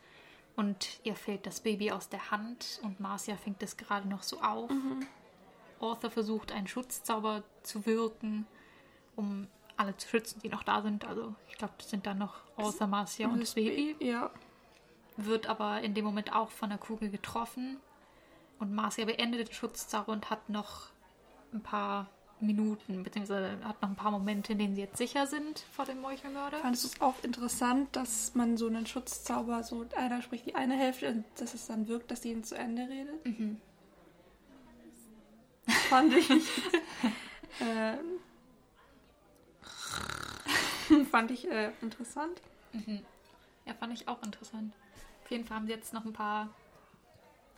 [0.58, 4.41] und ihr fällt das Baby aus der Hand und Marcia fängt es gerade noch so
[4.41, 4.70] auf.
[5.80, 8.46] Arthur versucht, einen Schutzzauber zu wirken,
[9.15, 11.06] um alle zu schützen, die noch da sind.
[11.06, 13.96] Also ich glaube, das sind dann noch Arthur, Marcia und das Baby.
[14.06, 14.32] Ja.
[15.17, 17.78] Wird aber in dem Moment auch von der Kugel getroffen.
[18.60, 20.89] Und Marcia beendet den Schutzzauber und hat noch
[21.54, 25.60] ein paar Minuten, beziehungsweise hat noch ein paar Momente, in denen sie jetzt sicher sind
[25.71, 26.60] vor dem Meuchelmörder.
[26.60, 30.75] Fandest du es auch interessant, dass man so einen Schutzzauber, so einer spricht die eine
[30.75, 33.25] Hälfte und dass es dann wirkt, dass sie ihn zu Ende redet?
[33.25, 33.62] Mhm.
[35.89, 36.30] Fand ich.
[37.62, 38.19] ähm,
[41.12, 42.41] fand ich äh, interessant.
[43.65, 44.73] Ja, fand ich auch interessant.
[45.26, 46.50] Auf jeden Fall haben sie jetzt noch ein paar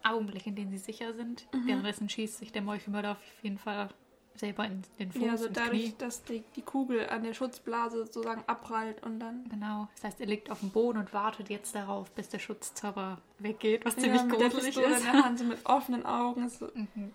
[0.03, 1.47] Augenblicke, in denen sie sicher sind.
[1.53, 1.67] Mhm.
[1.67, 3.89] Währenddessen schießt sich der Meuchelmörder auf jeden Fall
[4.35, 5.93] selber in den Fuß, Ja, also dadurch, Knie.
[5.97, 9.49] dass die, die Kugel an der Schutzblase sozusagen abprallt und dann.
[9.49, 9.87] Genau.
[9.95, 13.83] Das heißt, er liegt auf dem Boden und wartet jetzt darauf, bis der Schutzzauber weggeht,
[13.83, 15.05] was Ja, ziemlich mit der gruselig Pistole ist.
[15.05, 16.45] in der Hand, so mit offenen Augen.
[16.45, 17.11] Ist so Mhm.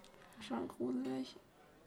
[0.47, 1.37] schon gruselig.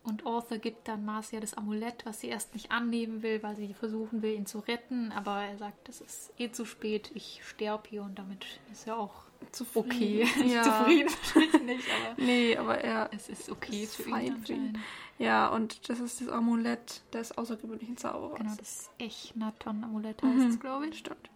[0.05, 3.73] Und Arthur gibt dann Marcia das Amulett, was sie erst nicht annehmen will, weil sie
[3.73, 5.11] versuchen will, ihn zu retten.
[5.11, 8.97] Aber er sagt, es ist eh zu spät, ich sterbe hier und damit ist er
[8.97, 9.85] auch Zufrieden.
[9.91, 10.27] okay.
[10.53, 10.63] Ja.
[10.63, 13.09] Zufrieden wahrscheinlich nicht, aber Nee, aber er.
[13.13, 14.77] es ist okay Ist für ihn für ihn.
[15.17, 18.37] Ja, und das ist das Amulett des außergewöhnlichen Zauberers.
[18.39, 20.49] Genau, das Echnaton-Amulett heißt Mhm.
[20.49, 20.97] es, glaube ich.
[20.99, 21.29] Stimmt.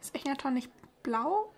[0.00, 0.70] Ist Echnaton nicht
[1.02, 1.52] blau?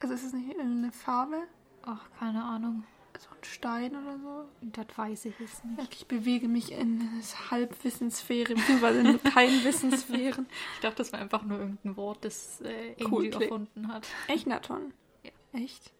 [0.00, 1.42] Also ist es nicht irgendeine Farbe?
[1.84, 2.84] Ach, keine Ahnung.
[3.22, 4.48] So ein Stein oder so?
[4.62, 5.94] Das weiß ich jetzt nicht.
[5.94, 7.08] Ich bewege mich in
[7.52, 10.46] Halbwissenssphäre, beziehungsweise in keinen Wissenssphären.
[10.74, 14.08] Ich dachte, das war einfach nur irgendein Wort, das äh, Cool erfunden hat.
[14.26, 14.92] Echnaton?
[15.22, 15.30] Ja.
[15.52, 15.92] Echt?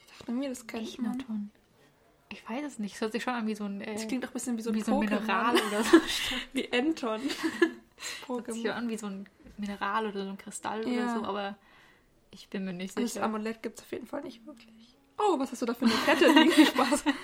[0.00, 1.12] Ich dachte mir, das kennt man.
[1.14, 1.50] Echnaton.
[2.32, 2.94] Ich weiß es nicht.
[2.96, 4.62] Es hört sich schon an wie so ein, äh, Das klingt doch ein bisschen wie
[4.62, 4.98] so ein, wie so ein.
[5.00, 5.96] Mineral oder so.
[6.52, 7.20] Wie Enton.
[8.26, 11.14] Hört sich an wie so ein Mineral oder so ein Kristall oder Ja.
[11.14, 11.56] so, aber
[12.30, 13.24] ich bin mir nicht Und Das sicher.
[13.24, 14.79] Amulett gibt es auf jeden Fall nicht wirklich.
[15.20, 16.50] Oh, was hast du da für eine Kette liegen?
[16.50, 17.04] Viel Spaß.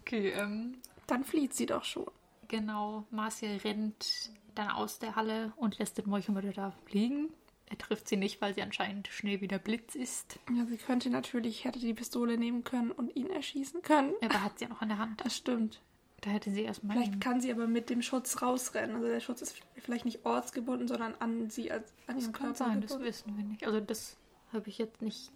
[0.00, 2.06] Okay, ähm, Dann flieht sie doch schon.
[2.48, 3.04] genau.
[3.10, 7.30] Marcia rennt dann aus der Halle und lässt den Meuchelmörder da liegen.
[7.66, 10.38] Er trifft sie nicht, weil sie anscheinend schnell wie der Blitz ist.
[10.54, 14.12] Ja, sie könnte natürlich, hätte die Pistole nehmen können und ihn erschießen können.
[14.22, 15.24] Aber hat sie ja noch in der Hand.
[15.24, 15.80] Das stimmt.
[16.20, 18.96] Da hätte sie erstmal Vielleicht kann sie aber mit dem Schutz rausrennen.
[18.96, 22.42] Also der Schutz ist vielleicht nicht ortsgebunden, sondern an sie als an Das ihren kann
[22.48, 23.08] Körper sein, das gebunden.
[23.08, 23.66] wissen wir nicht.
[23.66, 24.16] Also das
[24.52, 25.32] habe ich jetzt nicht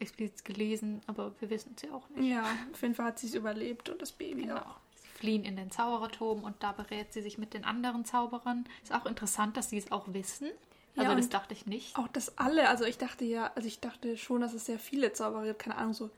[0.00, 2.28] explizit gelesen, aber wir wissen es ja auch nicht.
[2.30, 4.56] Ja, auf jeden Fall hat sie es überlebt und das Baby Genau.
[4.56, 4.76] auch.
[4.94, 8.64] Sie fliehen in den Zaubererturm und da berät sie sich mit den anderen Zauberern.
[8.82, 10.48] Ist auch interessant, dass sie es auch wissen.
[10.96, 11.96] Also Ja, das dachte ich nicht.
[11.96, 15.12] Auch das alle, also ich dachte ja, also ich dachte schon, dass es sehr viele
[15.12, 16.10] Zauberer gibt, keine Ahnung, so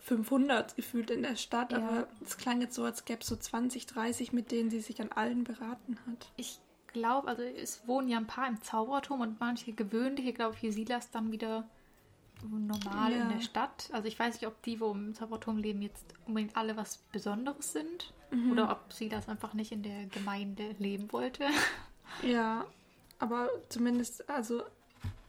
[0.00, 1.78] 500 gefühlt in der Stadt, Ja.
[1.78, 5.00] aber es klang jetzt so, als gäbe es so 20, 30, mit denen sie sich
[5.00, 6.30] an allen beraten hat.
[6.36, 6.58] Ich
[6.88, 10.72] glaube, also es wohnen ja ein paar im Zaubererturm und manche gewöhnliche, glaube ich, wie
[10.72, 11.68] Silas dann wieder
[12.42, 13.22] normal Ja.
[13.22, 13.88] in der Stadt.
[13.92, 17.72] Also ich weiß nicht, ob die, wo im Zaubererturm leben, jetzt unbedingt alle was Besonderes
[17.72, 18.12] sind.
[18.30, 18.52] Mhm.
[18.52, 21.44] Oder ob Silas einfach nicht in der Gemeinde leben wollte.
[22.22, 22.64] Ja,
[23.18, 24.62] aber zumindest, also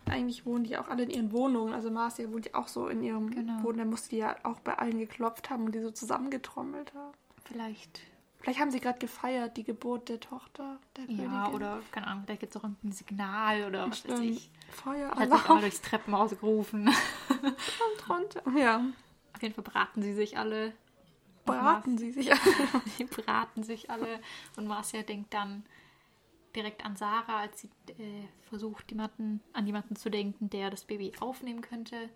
[0.09, 1.73] eigentlich wohnen die auch alle in ihren Wohnungen.
[1.73, 3.61] Also Marcia wohnt ja auch so in ihrem Genau.
[3.63, 3.79] Wohnen.
[3.79, 7.11] Da musste die ja auch bei allen geklopft haben und die so zusammengetrommelt haben.
[7.43, 7.99] Vielleicht.
[8.41, 11.53] Vielleicht haben sie gerade gefeiert, die Geburt der Tochter der Ja, Königin.
[11.55, 14.23] oder keine Ahnung, vielleicht gibt es auch irgendein Signal oder was weiß Stimmt.
[14.23, 14.49] ich.
[14.69, 16.87] Hat sich einmal Feueralarm durchs Treppenhaus gerufen.
[17.29, 18.41] und runter.
[18.57, 18.81] Ja,
[19.35, 20.73] Auf jeden Fall braten sie sich alle.
[21.45, 22.39] braten sie sich an.
[22.97, 24.19] Die braten sich alle.
[24.55, 25.65] Und Marcia denkt dann
[26.55, 31.11] direkt an Sarah, als sie äh, versucht, jemanden, an jemanden zu denken, der das Baby
[31.19, 32.09] aufnehmen könnte.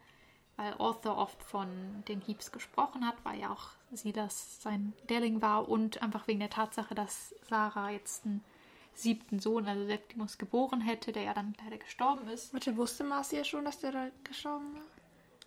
[0.55, 1.67] Weil Arthur oft von
[2.07, 6.49] den Hiebs gesprochen hat, weil ja auch Silas sein Lehrling war und einfach wegen der
[6.49, 8.43] Tatsache, dass Sarah jetzt einen
[8.95, 12.53] siebten Sohn, also Septimus, geboren hätte, der ja dann leider gestorben ist.
[12.53, 14.81] Warte, wusste Marcia schon, dass der da gestorben war?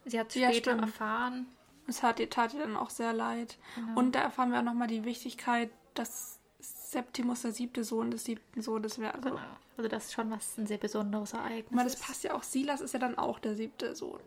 [0.04, 0.82] Sie hat Ja, später stimmt.
[0.82, 1.46] erfahren,
[1.86, 3.58] Es hat ihr, tat ihr dann auch sehr leid.
[3.76, 3.98] Genau.
[4.00, 8.62] Und da erfahren wir auch nochmal die Wichtigkeit, dass Septimus der siebte Sohn des siebten
[8.62, 9.14] Sohnes wäre.
[9.14, 9.38] Also,
[9.76, 11.66] also das ist schon was ein sehr besonderes Ereignis.
[11.66, 12.42] ich meine, das passt ja auch.
[12.42, 14.20] Silas ist ja dann auch der siebte Sohn.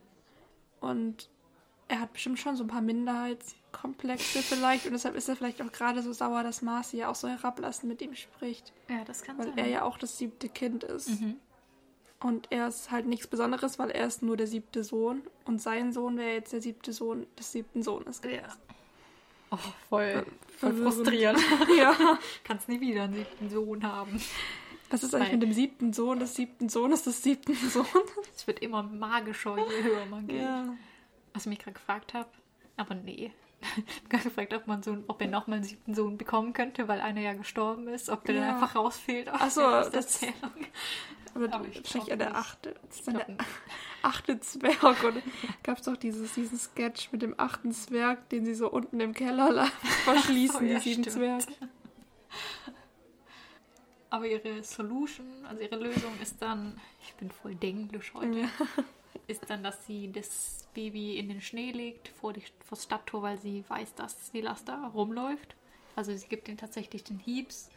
[0.80, 1.30] Und
[1.90, 2.82] er hat bestimmt schon so ein paar
[3.72, 4.86] Minderheitskomplexe vielleicht.
[4.86, 8.02] Und deshalb ist er vielleicht auch gerade so sauer, dass Marcia auch so herablassend mit
[8.02, 8.74] ihm spricht.
[8.90, 9.58] Ja, das kann Weil sein.
[9.58, 11.22] er ja auch das siebte Kind ist.
[11.22, 11.36] Mhm.
[12.22, 15.22] Und er ist halt nichts Besonderes, weil er ist nur der siebte Sohn.
[15.46, 18.22] Und sein Sohn wäre jetzt der siebte Sohn des siebten Sohnes.
[18.26, 18.42] Ja.
[19.52, 19.58] Oh,
[19.90, 20.26] voll,
[20.60, 21.40] voll frustrierend.
[21.78, 21.96] ja.
[22.44, 24.22] Kannst nie wieder einen siebten Sohn haben.
[24.90, 27.90] Was ist eigentlich Weil- mit dem siebten Sohn des siebten Sohnes des siebten Sohnes?
[28.36, 30.42] Es wird immer magischer, je höher man geht.
[30.42, 30.66] Ja.
[31.34, 32.28] Was ich mich gerade gefragt habe,
[32.76, 33.32] aber nee.
[33.76, 36.88] Ich habe gerade gefragt, ob, man so, ob er nochmal einen siebten Sohn bekommen könnte,
[36.88, 38.42] weil einer ja gestorben ist, ob der Ja.
[38.42, 40.34] dann einfach rausfehlt aus so, der das- Erzählung.
[41.36, 42.74] Aber, Aber ich wahrscheinlich der achte.
[42.88, 43.28] Das ist dann der
[44.02, 45.04] achte Zwerg.
[45.04, 45.22] Und
[45.62, 49.14] gab es doch dieses, diesen Sketch mit dem achten Zwerg, den sie so unten im
[49.14, 49.68] Keller
[50.06, 51.16] verschließen, Oh, ja, die sieben stimmt.
[51.44, 51.46] Zwerge.
[54.10, 58.50] Aber ihre Solution, also ihre Lösung ist dann, ich bin voll denglisch heute, Ja.
[59.28, 63.22] Ist dann, dass sie das Baby in den Schnee legt vor, die, vor das Stadttor,
[63.22, 65.56] weil sie weiß, dass Silas da rumläuft.
[65.96, 67.70] Also sie gibt ihm tatsächlich den Hiebs.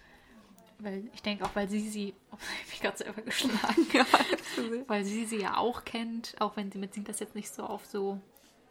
[0.78, 3.86] Weil ich denke auch, weil sie sie, oh, ich mich gerade selber geschlagen,
[4.88, 7.86] weil sie sie ja auch kennt, auch wenn sie mit Silas jetzt nicht so auf
[7.86, 8.20] so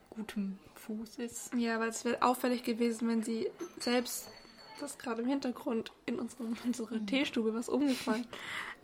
[0.09, 1.53] gutem Fuß ist.
[1.55, 4.29] Ja, weil es wäre auffällig gewesen, wenn sie selbst,
[4.81, 7.07] das ist gerade im Hintergrund in unserem, unserer Mhm.
[7.07, 8.25] Teestube was umgefallen,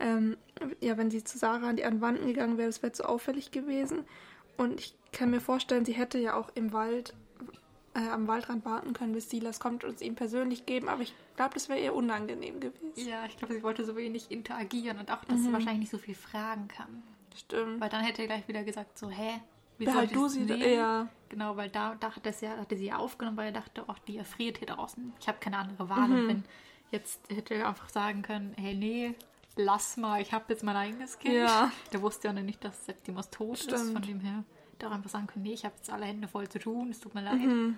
[0.00, 0.36] ähm,
[0.80, 3.50] ja, wenn sie zu Sarah an die an Wanden gegangen wäre, das wäre zu auffällig
[3.50, 4.04] gewesen.
[4.56, 7.14] Und ich kann mir vorstellen, sie hätte ja auch im Wald,
[7.94, 11.14] äh, am Waldrand warten können, bis Silas kommt und es ihm persönlich geben, aber ich
[11.36, 12.92] glaube, das wäre ihr unangenehm gewesen.
[13.08, 15.98] Ja, ich glaube, sie wollte so wenig interagieren und auch, dass sie wahrscheinlich nicht so
[15.98, 17.02] viel fragen kann.
[17.36, 17.80] Stimmt.
[17.80, 19.40] Weil dann hätte er gleich wieder gesagt, so, hä?
[19.86, 20.74] Behalt du sie, da- nehmen?
[20.74, 21.08] ja.
[21.28, 24.58] Genau, weil da dachte, sie, hatte sie ja aufgenommen, weil er dachte, ach, die erfriert
[24.58, 25.12] hier draußen.
[25.20, 26.10] Ich habe keine andere Wahl.
[26.10, 26.44] Und wenn
[26.90, 29.14] jetzt hätte er einfach sagen können, hey, nee,
[29.56, 31.34] lass mal, ich habe jetzt mein eigenes Kind.
[31.34, 31.70] Ja.
[31.92, 33.64] Der wusste ja noch nicht, dass Septimus tot ist.
[33.64, 33.92] Stimmt.
[33.92, 36.28] Von dem her hätte er auch einfach sagen können, nee, ich habe jetzt alle Hände
[36.28, 37.34] voll zu tun, es tut mir leid.
[37.40, 37.76] Mhm.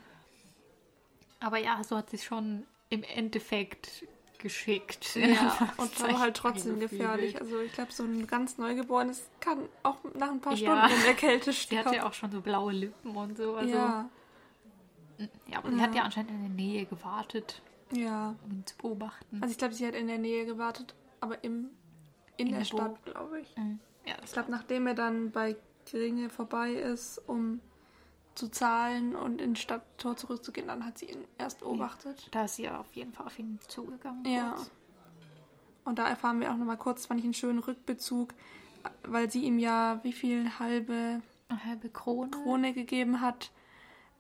[1.41, 4.05] Aber ja, so hat sie es schon im Endeffekt
[4.41, 5.15] geschickt.
[5.17, 7.41] Ja, und war halt trotzdem gefährlich.
[7.41, 10.87] Also ich glaube, so ein ganz Neugeborenes kann auch nach ein paar Ja.
[10.89, 11.87] Stunden in der Kälte sterben.
[11.87, 13.55] hatte ja auch schon so blaue Lippen und so.
[13.55, 14.09] Also, ja,
[15.47, 17.61] ja, aber sie hat ja anscheinend in der Nähe gewartet,
[17.93, 18.35] ja.
[18.45, 19.39] um ihn zu beobachten.
[19.43, 21.69] Also ich glaube, sie hat in der Nähe gewartet, aber im,
[22.37, 22.65] in, In der der.
[22.65, 23.57] Stadt, glaube ich.
[23.57, 23.79] Mhm.
[24.07, 25.57] ja, Ich glaube, nachdem er dann bei
[25.91, 27.61] Geringe vorbei ist, um
[28.35, 30.69] zu zahlen und ins Stadttor zurückzugehen.
[30.69, 32.29] Dann hat sie ihn erst beobachtet.
[32.31, 34.25] Da ist sie ja auf jeden Fall auf ihn zugegangen.
[34.25, 34.53] Ja.
[34.53, 34.71] kurz.
[35.85, 38.35] Und da erfahren wir auch nochmal kurz, fand ich einen schönen Rückbezug,
[39.03, 42.31] weil sie ihm ja wie viel halbe Eine halbe Krone.
[42.31, 43.51] Krone gegeben hat,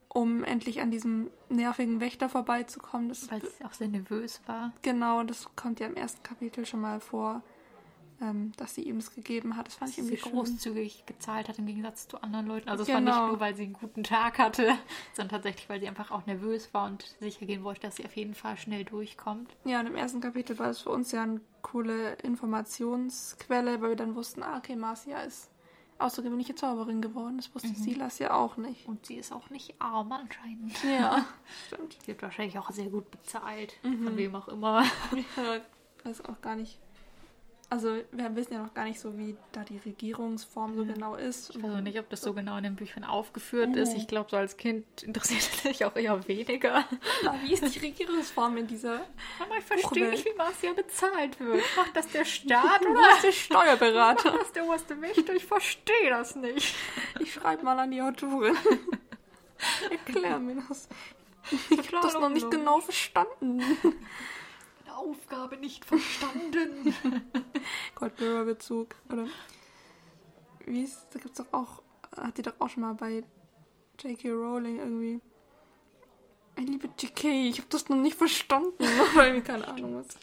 [0.08, 3.08] um endlich an diesem nervigen Wächter vorbeizukommen.
[3.08, 4.72] Das Weil sie auch sehr nervös war.
[4.82, 7.42] genau, das kommt ja im ersten Kapitel schon mal vor,
[8.22, 9.66] ähm, dass sie ihm es gegeben hat.
[9.66, 10.32] Das fand ich sie irgendwie schön.
[10.32, 12.68] großzügig gezahlt hat im Gegensatz zu anderen Leuten.
[12.68, 13.20] Also es war Genau.
[13.22, 14.74] nicht nur, weil sie einen guten Tag hatte,
[15.14, 18.14] sondern tatsächlich, weil sie einfach auch nervös war und sicher gehen wollte, dass sie auf
[18.16, 19.56] jeden Fall schnell durchkommt.
[19.64, 23.96] Ja, und im ersten Kapitel war es für uns ja eine coole Informationsquelle, weil wir
[23.96, 25.50] dann wussten, ah, okay, Marcia ist
[25.98, 27.36] außergewöhnliche Zauberin geworden.
[27.36, 28.86] Das wusste Silas ja auch nicht.
[28.86, 30.72] Und sie ist auch nicht arm anscheinend.
[30.82, 31.26] Ja,
[31.66, 31.96] stimmt.
[32.00, 33.74] Sie wird wahrscheinlich auch sehr gut bezahlt.
[33.82, 34.04] Mhm.
[34.04, 34.84] Von wem auch immer.
[36.02, 36.78] Ich weiß auch gar nicht.
[37.72, 41.50] Also, wir wissen ja noch gar nicht so, wie da die Regierungsform so genau ist.
[41.50, 43.78] Ich weiß auch nicht, ob das so genau in den Büchern aufgeführt Oh.
[43.78, 43.94] ist.
[43.94, 46.84] Ich glaube, so als Kind interessiert es sich auch eher weniger.
[47.24, 49.02] Aber wie ist die Regierungsform in dieser
[49.38, 51.62] Aber ich verstehe nicht, wie Marcia bezahlt wird.
[51.76, 54.32] Macht das der Staat oder ist der Steuerberater?
[54.32, 55.32] macht das der oberste Wächter?
[55.34, 56.74] Ich verstehe das nicht.
[57.20, 58.56] Ich schreibe mal an die Autorin.
[59.90, 60.88] Erklär mir das.
[61.70, 63.62] Ich habe das noch nicht genau verstanden.
[65.00, 66.94] Aufgabe nicht verstanden.
[67.94, 68.94] Cold Mirror Bezug.
[69.10, 69.26] Oder
[70.66, 71.82] wie ist, da gibt's doch auch,
[72.16, 73.24] hat die doch auch schon mal bei
[73.98, 74.30] J.K.
[74.30, 75.20] Rowling irgendwie.
[76.56, 78.84] Liebe J.K., ich habe das noch nicht verstanden.
[79.44, 80.16] Keine Ahnung was.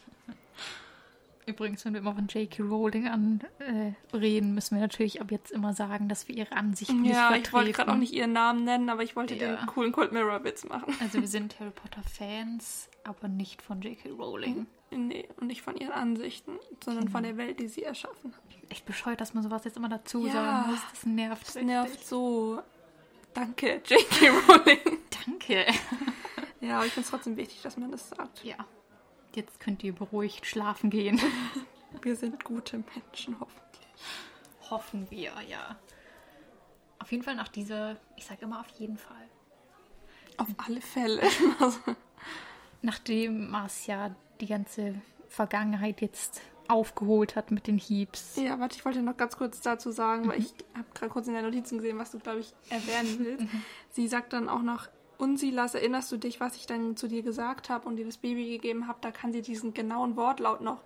[1.48, 2.62] Übrigens, wenn wir immer von J.K.
[2.62, 7.12] Rowling an äh, müssen wir natürlich ab jetzt immer sagen, dass wir ihre Ansichten nicht
[7.12, 7.44] Ja, vertreten.
[7.46, 9.56] ich wollte gerade auch nicht ihren Namen nennen, aber ich wollte Ja.
[9.56, 10.94] den coolen Cold Mirror Witz machen.
[11.00, 14.10] Also wir sind Harry Potter Fans, aber nicht von J.K.
[14.10, 14.66] Rowling.
[14.90, 16.52] Nee, und nicht von ihren Ansichten,
[16.84, 18.70] sondern von der Welt, die sie erschaffen hat.
[18.70, 20.32] Echt bescheuert, dass man sowas jetzt immer dazu Ja.
[20.32, 20.80] sagen muss.
[20.90, 21.42] Das nervt.
[21.42, 21.66] Das richtig.
[21.66, 22.60] nervt so.
[23.34, 24.28] Danke, J.K.
[24.28, 24.98] Rowling.
[25.26, 25.66] Danke.
[26.60, 28.42] Ja, aber ich finde es trotzdem wichtig, dass man das sagt.
[28.44, 28.56] Ja.
[29.38, 31.20] Jetzt könnt ihr beruhigt schlafen gehen.
[32.02, 33.86] Wir sind gute Menschen, hoffentlich.
[34.68, 35.76] Hoffen wir, ja.
[36.98, 39.28] Auf jeden Fall nach dieser, ich sage immer auf jeden Fall.
[40.38, 41.22] Auf alle Fälle.
[42.82, 48.34] Nachdem Marcia die ganze Vergangenheit jetzt aufgeholt hat mit den Heaps.
[48.36, 51.34] ja, warte, ich wollte noch ganz kurz dazu sagen, weil ich habe gerade kurz in
[51.34, 53.46] der Notizen gesehen, was du, glaube ich, erwähnen willst.
[53.92, 57.70] Sie sagt dann auch noch, Unsilas, erinnerst du dich, was ich dann zu dir gesagt
[57.70, 58.98] habe und dir das Baby gegeben habe?
[59.00, 60.82] Da kann sie diesen genauen Wortlaut noch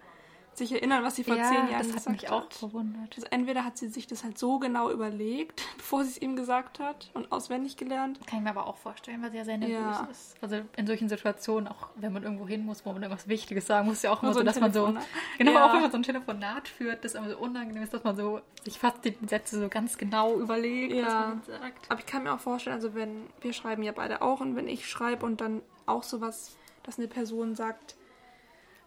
[0.54, 2.54] sich erinnern, was sie vor ja, zehn Jahren das hat gesagt mich auch hat.
[2.54, 3.14] verwundert.
[3.16, 6.78] Also entweder hat sie sich das halt so genau überlegt, bevor sie es ihm gesagt
[6.78, 8.20] hat und auswendig gelernt.
[8.26, 10.08] Kann ich mir aber auch vorstellen, weil sie ja sehr nervös Ja.
[10.10, 10.36] ist.
[10.42, 13.86] Also in solchen Situationen, auch wenn man irgendwo hin muss, wo man irgendwas Wichtiges sagen
[13.88, 15.08] muss, ja auch immer so so, dass man so, Telefonat.
[15.38, 15.66] genau, Ja.
[15.68, 18.40] auch wenn man so ein Telefonat führt, das aber so unangenehm ist, dass man so
[18.64, 21.90] sich fast die Sätze so ganz genau überlegt, was man sagt.
[21.90, 24.68] Aber ich kann mir auch vorstellen, also wenn wir schreiben ja beide auch und wenn
[24.68, 27.96] ich schreibe und dann auch sowas, dass eine Person sagt,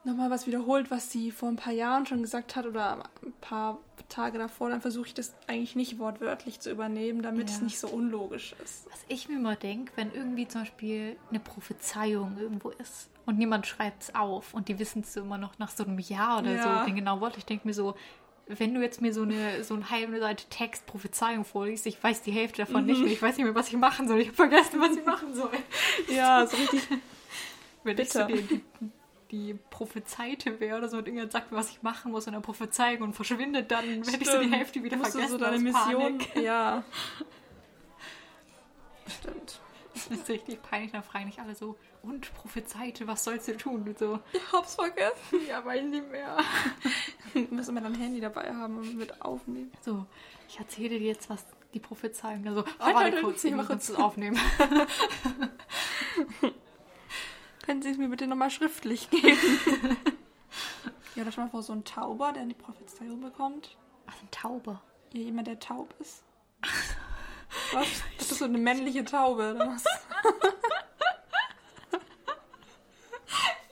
[0.05, 3.79] nochmal was wiederholt, was sie vor ein paar Jahren schon gesagt hat oder ein paar
[4.07, 7.55] Tage davor, dann versuche ich das eigentlich nicht wortwörtlich zu übernehmen, damit Ja.
[7.55, 8.85] es nicht so unlogisch ist.
[8.91, 13.65] Was ich mir immer denke, wenn irgendwie zum Beispiel eine Prophezeiung irgendwo ist und niemand
[13.65, 16.53] schreibt es auf und die wissen es so immer noch nach so einem Jahr oder
[16.53, 16.79] Ja.
[16.79, 17.95] so, den genau Wort, ich denke mir so,
[18.47, 22.21] wenn du jetzt mir so eine, so eine halbe Seite Text Prophezeiung vorliest, ich weiß
[22.21, 22.87] die Hälfte davon Mhm.
[22.91, 25.03] nicht mehr, ich weiß nicht mehr, was ich machen soll, ich habe vergessen, was ich
[25.03, 25.49] machen soll.
[26.09, 26.81] Ja, so richtig.
[27.83, 28.47] Wenn ich so Bitter.
[29.35, 32.41] Die, Prophezeite wäre oder so und irgendjemand sagt mir, was ich machen muss und dann
[32.41, 34.55] Prophezeiung und verschwindet, dann werde ich so die Stimmt.
[34.55, 36.17] Hälfte wieder Musst du vergessen so deine Mission.
[36.17, 36.35] Panik.
[36.41, 36.83] Ja.
[39.07, 39.59] Stimmt.
[39.93, 43.83] Das ist richtig peinlich, dann fragen dich alle so, und Prophezeite, was sollst du tun?
[43.87, 45.39] Und so, Ich hab's vergessen.
[45.47, 46.37] ja, weiß nicht mehr.
[47.49, 49.71] Müssen wir dein Handy dabei haben und mit aufnehmen.
[49.81, 50.05] So,
[50.49, 52.61] ich erzähle dir jetzt, was die Prophezeiung da so.
[52.79, 53.87] Oh, warte kurz, ich muss kurz.
[53.87, 54.37] das aufnehmen.
[57.65, 59.37] Können Sie es mir bitte nochmal schriftlich geben?
[61.15, 63.75] ja, da schon mal vor so ein Tauber, der eine Prophezeiung bekommt.
[64.05, 64.79] Was ein Taube.
[65.13, 66.23] Ja, jemand, der taub ist.
[67.73, 67.87] Was?
[68.17, 69.55] Das ist so eine männliche Taube.
[69.55, 69.83] oder was?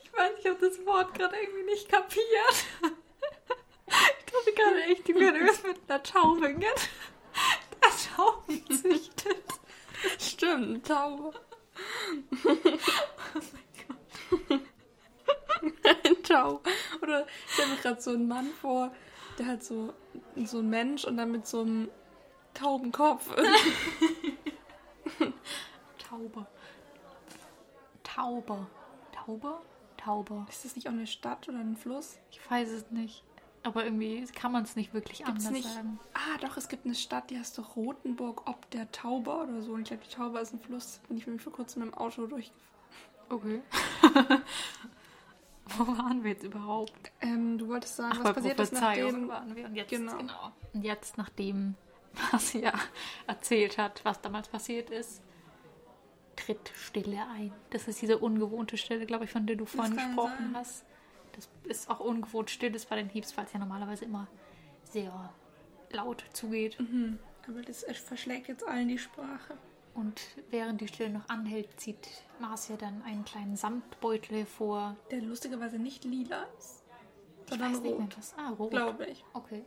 [0.04, 2.24] Ich weiß, ich habe das Wort gerade irgendwie nicht kapiert.
[2.82, 6.72] Ich dachte gerade echt, die würde irgendwas mit einer Taube gehen.
[7.82, 9.44] Der Tauben züchtet.
[10.20, 11.34] Stimmt, eine Taube.
[12.46, 12.80] ein
[16.24, 16.68] Taub.
[17.02, 18.92] Oder ich stelle mir gerade so einen Mann vor,
[19.38, 19.94] der hat so,
[20.44, 21.90] so ein Mensch und dann mit so einem
[22.54, 23.34] Taubenkopf.
[25.98, 26.46] Taube.
[28.04, 28.68] Taube.
[29.12, 29.62] Taube?
[29.98, 30.46] Taube.
[30.50, 32.20] Ist das nicht auch eine Stadt oder ein Fluss?
[32.32, 33.24] Ich weiß es nicht.
[33.64, 35.68] Aber irgendwie kann man es nicht wirklich Gibt's anders nicht.
[35.70, 36.00] sagen.
[36.14, 39.72] Ah, doch, es gibt eine Stadt, die heißt doch Rotenburg ob der Tauber oder so.
[39.72, 41.00] Und ich glaube, die Tauber ist ein Fluss.
[41.08, 42.73] Bin ich nämlich vor kurzem mit dem Auto durchgefahren.
[43.30, 43.62] Okay.
[45.78, 47.12] Wo waren wir jetzt überhaupt?
[47.22, 49.28] Ähm, du wolltest sagen, Ach, was passiert ist, nachdem.
[49.30, 49.66] waren wir.
[49.66, 50.18] Und jetzt, Genau.
[50.18, 50.52] genau.
[50.74, 51.76] Und jetzt, nachdem
[52.32, 52.74] was ja
[53.28, 55.22] erzählt hat, was damals passiert ist,
[56.36, 57.52] tritt Stille ein.
[57.72, 60.56] Das ist diese ungewohnte Stille, glaube ich, von der du vorhin gesprochen sein.
[60.56, 60.86] hast.
[61.32, 64.28] Das ist auch ungewohnt still ist bei den Heaps, weil es ja normalerweise immer
[64.84, 65.34] sehr
[65.92, 66.80] laut zugeht.
[66.80, 67.18] Mhm.
[67.48, 69.58] Aber das verschlägt jetzt allen die Sprache.
[69.94, 70.20] Und
[70.50, 72.08] während die Stille noch anhält, zieht
[72.40, 74.96] Marcia dann einen kleinen Samtbeutel hervor.
[75.12, 76.84] Der lustigerweise nicht lila ist,
[77.44, 78.18] Ich sondern weiß nicht rot.
[78.18, 78.34] was.
[78.38, 78.72] Ah, rot.
[78.72, 79.24] Glaube ich.
[79.34, 79.64] Okay.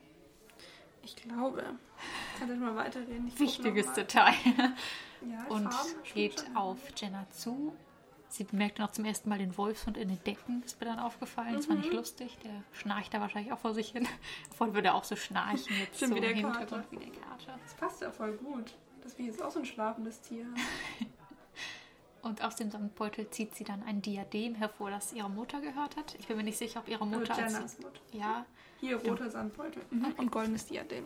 [1.03, 1.63] Ich glaube.
[2.39, 3.29] Kannst du mal weiterreden?
[3.29, 3.95] Ich Wichtiges mal.
[3.95, 4.35] Detail.
[5.23, 7.75] Ja, und Farben geht schon auf Jenna zu.
[8.29, 10.61] Sie bemerkt dann auch zum ersten Mal den Wolfshund in den Decken.
[10.61, 11.55] Das ist mir dann aufgefallen.
[11.55, 11.97] Das war nicht Mhm.
[11.97, 12.37] lustig.
[12.45, 14.07] Der schnarcht da wahrscheinlich auch vor sich hin.
[14.57, 16.85] Vorhin würde er auch so schnarchen jetzt Stimmt, so wie der Kater.
[16.91, 17.59] Wie der Kater.
[17.63, 18.75] Das passt ja voll gut.
[19.07, 20.57] Dass wir jetzt auch so ein schlafendes Tier haben.
[22.23, 26.17] Und aus dem Samtbeutel zieht sie dann ein Diadem hervor, das ihrer Mutter gehört hat.
[26.19, 28.01] Ich bin mir nicht sicher, ob ihre Mutter Oder als Jennas Mutter.
[28.11, 28.45] ja,
[28.81, 29.85] Hier, roter Sandbeutel.
[29.91, 30.07] Mhm.
[30.17, 31.05] Und goldenes Diadem.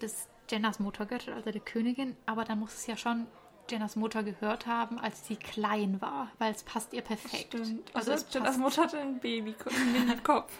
[0.00, 2.16] das Jennas Mutter gehört also der Königin.
[2.26, 3.28] Aber dann muss es ja schon
[3.70, 7.54] Jennas Mutter gehört haben, als sie klein war, weil es passt ihr perfekt.
[7.54, 7.94] Stimmt.
[7.94, 9.76] Also Also, Jennas passt, Mutter hatte einen Babykopf.
[9.80, 10.52] einen Mini-Kopf.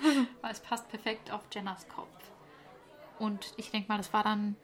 [0.43, 2.07] weil es passt perfekt auf Jennas Kopf.
[3.19, 4.55] Und ich denke mal, das war dann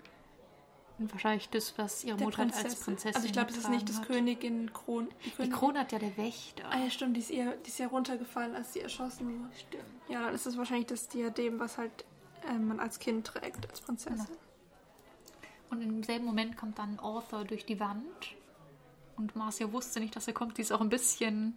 [0.99, 3.15] wahrscheinlich das, was ihre Der Mutter als Prinzessin.
[3.15, 4.07] Also ich glaube, das ist nicht das hat.
[4.07, 5.09] Königin-Kron.
[5.09, 6.65] Die, Die Königin- Krone hat ja der Wächter.
[6.71, 9.55] Ah ja, stimmt, die ist, ihr, die ist ja runtergefallen, als sie erschossen wurde.
[9.59, 9.85] Stimmt.
[10.09, 12.05] Ja, dann ist es wahrscheinlich das Diadem, was halt
[12.49, 14.27] ähm, man als Kind trägt, als Prinzessin.
[15.71, 18.05] Und im selben Moment kommt dann Arthur durch die Wand.
[19.17, 20.59] Und Marcia wusste nicht, dass er kommt.
[20.59, 21.57] Die ist auch ein bisschen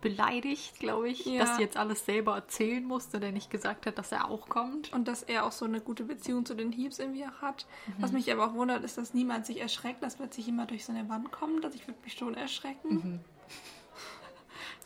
[0.00, 1.40] beleidigt, glaube ich, Ja.
[1.44, 4.92] dass sie jetzt alles selber erzählen musste, der nicht gesagt hat, dass er auch kommt.
[4.92, 7.66] Und dass er auch so eine gute Beziehung zu den Heaps irgendwie auch hat.
[7.86, 7.94] Mhm.
[7.98, 10.92] Was mich aber auch wundert, ist, dass niemand sich erschreckt, dass plötzlich jemand durch so
[10.92, 11.64] eine Wand kommt.
[11.64, 12.88] Also ich würde mich schon erschrecken.
[12.94, 13.20] Mhm.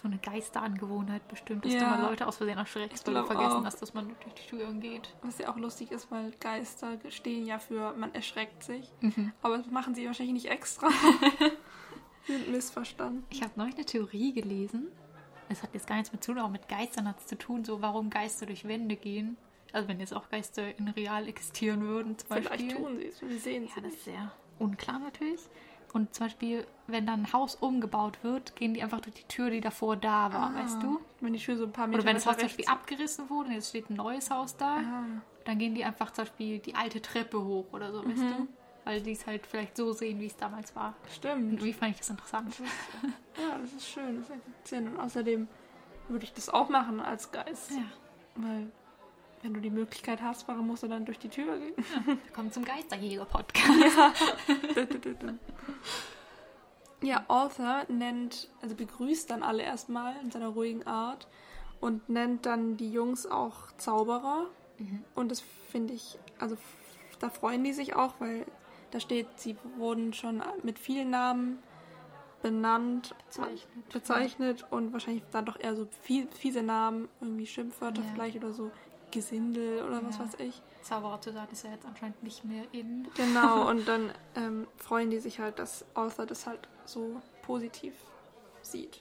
[0.02, 1.80] So eine Geisterangewohnheit bestimmt, dass Ja.
[1.80, 3.64] du mal Leute aus Versehen erschreckst, Ich weil du glaub vergessen auch.
[3.66, 5.14] hast, dass man durch die Türen geht.
[5.22, 8.90] Was ja auch lustig ist, weil Geister stehen ja für man erschreckt sich.
[9.02, 9.32] Mhm.
[9.42, 10.88] Aber das machen sie wahrscheinlich nicht extra.
[12.26, 13.24] sind missverstanden.
[13.30, 14.88] Ich habe neulich eine Theorie gelesen.
[15.48, 17.82] Es hat jetzt gar nichts mit Tun, aber mit Geistern hat es zu tun, so
[17.82, 19.36] warum Geister durch Wände gehen.
[19.72, 22.72] Also wenn jetzt auch Geister in real existieren würden, zum Vielleicht Beispiel.
[22.72, 25.40] tun sie es, wir sehen Ja, sie das ist sehr unklar natürlich.
[25.92, 29.50] Und zum Beispiel, wenn dann ein Haus umgebaut wird, gehen die einfach durch die Tür,
[29.50, 31.00] die davor da war, weißt du?
[31.20, 33.28] Wenn die Tür so ein paar Meter Oder wenn das Haus weiter zum Beispiel abgerissen
[33.30, 35.04] wurde und jetzt steht ein neues Haus da, Ah,
[35.44, 38.28] dann gehen die einfach zum Beispiel die alte Treppe hoch oder so, weißt Mhm.
[38.28, 38.48] du?
[38.84, 40.94] Weil die es halt vielleicht so sehen, wie es damals war.
[41.14, 41.52] stimmt.
[41.52, 42.54] Und wie fand ich das interessant?
[43.38, 44.88] Ja, das ist schön, das ergibt Sinn.
[44.88, 45.48] Und außerdem
[46.08, 47.70] würde ich das auch machen als Geist.
[47.70, 47.84] Ja,
[48.36, 48.70] Weil,
[49.42, 51.74] wenn du die Möglichkeit hast, warum musst du dann durch die Tür gehen?
[52.26, 54.14] willkommen zum Geisterjäger-Podcast.
[57.02, 61.28] Ja, Arthur nennt, also begrüßt dann alle erstmal in seiner ruhigen Art
[61.80, 64.46] und nennt dann die Jungs auch Zauberer.
[65.14, 66.56] Und das finde ich, also
[67.20, 68.44] da freuen die sich auch, weil
[68.90, 71.58] da steht, sie wurden schon mit vielen Namen
[72.42, 73.88] benannt, Bezeichnet.
[73.92, 78.08] bezeichnet und wahrscheinlich dann doch eher so fiese Namen, irgendwie Schimpfwörter Ja.
[78.14, 78.70] vielleicht oder so
[79.10, 80.24] Gesindel oder was Ja.
[80.24, 80.62] weiß ich.
[80.82, 83.06] Zauberer zu sein ist ja jetzt anscheinend nicht mehr in.
[83.14, 87.92] Genau, und dann ähm, freuen die sich halt, dass Arthur das halt so positiv
[88.62, 89.00] sieht.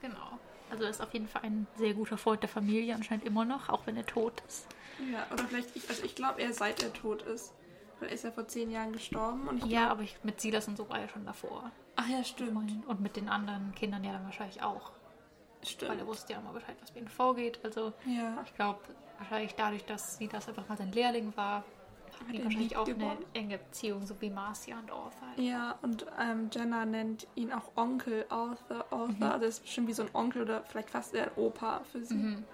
[0.00, 0.38] Genau.
[0.70, 3.68] Also er ist auf jeden Fall ein sehr guter Freund der Familie, anscheinend immer noch,
[3.68, 4.66] auch wenn er tot ist.
[5.12, 7.52] Ja, oder vielleicht, ich, also ich glaube eher seit er tot ist.
[7.98, 10.68] Weil er ist ja vor zehn Jahren gestorben und ich Ja, aber ich, mit Silas
[10.68, 11.70] und so war er schon davor.
[11.96, 12.86] Ach ja, stimmt.
[12.86, 14.90] Und, mit den anderen Kindern ja dann wahrscheinlich auch.
[14.90, 16.06] Weil er Stimmt.
[16.06, 17.58] wusste ja immer Bescheid, was bei ihnen vorgeht.
[17.64, 18.36] Also Ja.
[18.44, 18.80] ich glaube,
[19.18, 21.64] wahrscheinlich dadurch, dass Silas einfach mal sein Lehrling war,
[22.20, 23.24] haben die er wahrscheinlich auch eine geworden.
[23.32, 25.42] enge Beziehung, so wie Marcia und Arthur.
[25.42, 28.84] Ja, und ähm, Jenna nennt ihn auch Onkel Arthur.
[28.90, 29.32] Arthur.
[29.32, 32.14] Also ist bestimmt wie so ein Onkel oder vielleicht fast eher ein Opa für sie.
[32.14, 32.44] Mhm.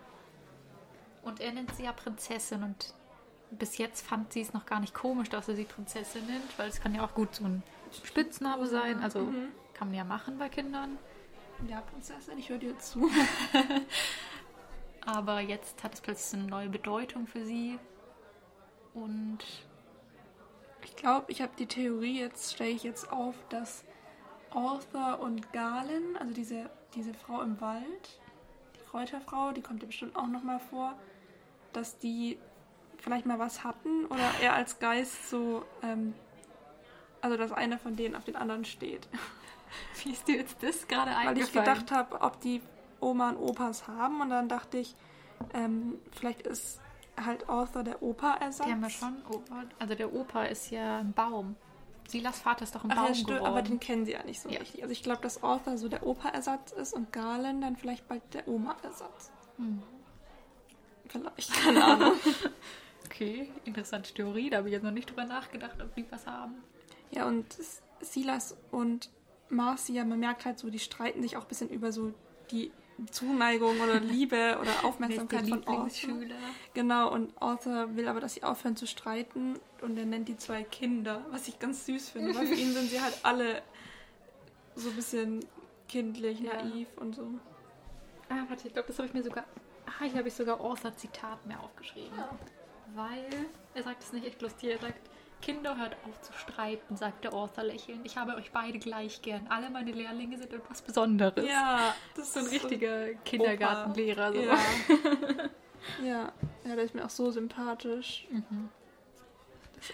[1.23, 2.95] Und er nennt sie ja Prinzessin und
[3.59, 6.69] bis jetzt fand sie es noch gar nicht komisch, dass er sie Prinzessin nennt, weil
[6.69, 7.63] es kann ja auch gut so ein
[8.05, 9.03] Spitzname sein.
[9.03, 9.49] Also Mhm.
[9.75, 10.99] kann man ja machen bei Kindern.
[11.69, 13.09] Ja, Prinzessin, ich höre dir zu.
[15.05, 17.79] Aber jetzt hat es plötzlich eine neue Bedeutung für sie.
[18.95, 19.39] Und
[20.85, 23.85] Ich glaube, ich habe die Theorie, jetzt stelle ich jetzt auf, dass
[24.51, 28.21] Arthur und Galen, also diese, diese Frau im Wald,
[28.75, 30.99] die Kräuterfrau, die kommt ja bestimmt auch nochmal vor,
[31.73, 32.37] dass die
[33.03, 36.15] vielleicht mal was hatten oder er als Geist so, ähm,
[37.21, 39.09] also dass einer von denen auf den anderen steht.
[40.05, 41.65] wie ist dir jetzt das gerade Weil ich eingefallen?
[41.67, 42.63] gedacht habe, ob die
[43.01, 44.95] Oma und Opas haben und dann dachte ich,
[45.55, 46.81] ähm, vielleicht ist
[47.23, 48.67] halt Arthur der Opa-Ersatz.
[48.67, 49.65] Die haben wir schon Opa.
[49.79, 51.57] Also der Opa ist ja ein Baum.
[52.09, 53.47] Silas Vater ist doch ein Ach Baum ja, stimmt, geworden.
[53.47, 54.61] aber den kennen sie ja nicht so Ja.
[54.61, 54.83] richtig.
[54.83, 58.47] Also ich glaube, dass Arthur so der Opa-Ersatz ist und Galen dann vielleicht bald der
[58.49, 59.31] Oma-Ersatz.
[59.57, 59.83] Hm.
[61.09, 62.13] Vielleicht, keine Ahnung.
[63.13, 64.49] Okay, interessante Theorie.
[64.49, 66.55] Da habe ich jetzt noch nicht drüber nachgedacht, ob die was haben.
[67.11, 67.45] ja, und
[68.01, 69.11] Silas und
[69.51, 72.15] Marcia, man merkt halt so, die streiten sich auch ein bisschen über so
[72.51, 72.73] die
[73.11, 75.73] Zuneigung oder Liebe oder Aufmerksamkeit von Arthur.
[75.85, 76.37] Lieblingsschüler?
[76.73, 80.63] Genau, und Arthur will aber, dass sie aufhören zu streiten und er nennt die zwei
[80.65, 83.63] Kinder, was ich ganz süß finde, weil für ihn sind sie halt alle
[84.75, 85.45] so ein bisschen
[85.89, 86.63] kindlich, Ja.
[86.63, 87.27] naiv und so.
[88.31, 89.45] Ah, warte, ich glaube, das habe ich mir sogar.
[89.85, 92.17] Ah, hier habe ich sogar Author-Zitat mehr aufgeschrieben.
[92.95, 95.01] Weil, er sagt es nicht echt lustig, er sagt,
[95.41, 98.07] Kinder, hört auf zu streiten, sagt der Author lächelnd.
[98.07, 99.47] Ich habe euch beide gleich gern.
[99.49, 101.45] Alle meine Lehrlinge sind etwas Besonderes.
[101.45, 104.33] Ja, Das ist so ein richtiger Kindergartenlehrer.
[104.33, 104.41] So.
[104.41, 104.59] Ja.
[106.05, 106.33] ja,
[106.65, 108.29] ja, der ist mir auch so sympathisch.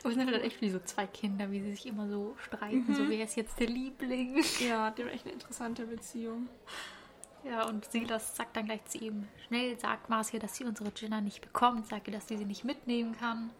[0.00, 2.94] Aber es sind halt echt wie so zwei Kinder, wie sie sich immer so streiten.
[2.94, 4.44] So, wer ist jetzt der Liebling?
[4.60, 6.48] Ja, die haben echt eine interessante Beziehung.
[7.44, 11.20] Ja, und Silas sagt dann gleich zu ihm, schnell sag Marcia, dass sie unsere Jenna
[11.20, 13.50] nicht bekommt, sag ihr, dass sie sie nicht mitnehmen kann.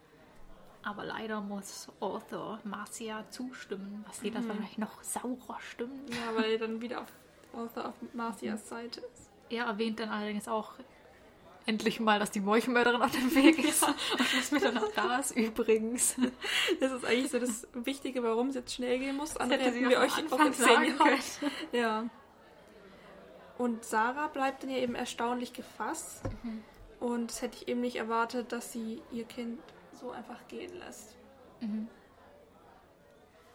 [0.82, 1.04] Aber
[1.40, 6.10] muss Arthur Marcia zustimmen, was Silas wahrscheinlich noch saurer stimmt.
[6.10, 7.12] Ja, weil er dann wieder auf
[7.52, 9.30] Arthur auf Marcias Seite ist.
[9.50, 10.74] Er erwähnt dann allerdings auch
[11.66, 13.82] endlich mal, dass die Meuchelmörderin auf dem Weg ist.
[13.82, 16.16] Und das mit noch da ist übrigens.
[16.80, 19.36] Das ist eigentlich so das Wichtige, warum es jetzt schnell gehen muss.
[19.36, 21.52] Andere hätten wir auch euch auch erzählen sagen können.
[21.72, 22.04] Ja.
[23.58, 26.22] Und Sarah bleibt dann ja eben erstaunlich gefasst.
[26.42, 26.62] Mhm.
[27.00, 29.60] Und das hätte ich eben nicht erwartet, dass sie ihr Kind
[29.92, 31.16] so einfach gehen lässt.
[31.60, 31.88] Mhm.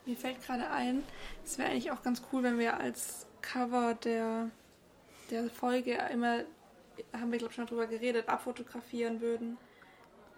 [0.05, 1.03] Mir fällt gerade ein,
[1.45, 4.49] es wäre eigentlich auch ganz cool, wenn wir als Cover der,
[5.29, 6.39] der Folge immer,
[7.13, 9.57] haben wir glaube ich schon drüber geredet, abfotografieren würden.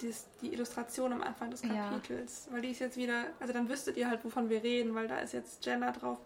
[0.02, 1.90] Dies, die Illustration am Anfang des Ja.
[1.90, 2.48] Kapitels.
[2.52, 5.20] Weil die ist jetzt wieder, also dann wüsstet ihr halt, wovon wir reden, weil da
[5.20, 6.20] ist jetzt Jenna drauf,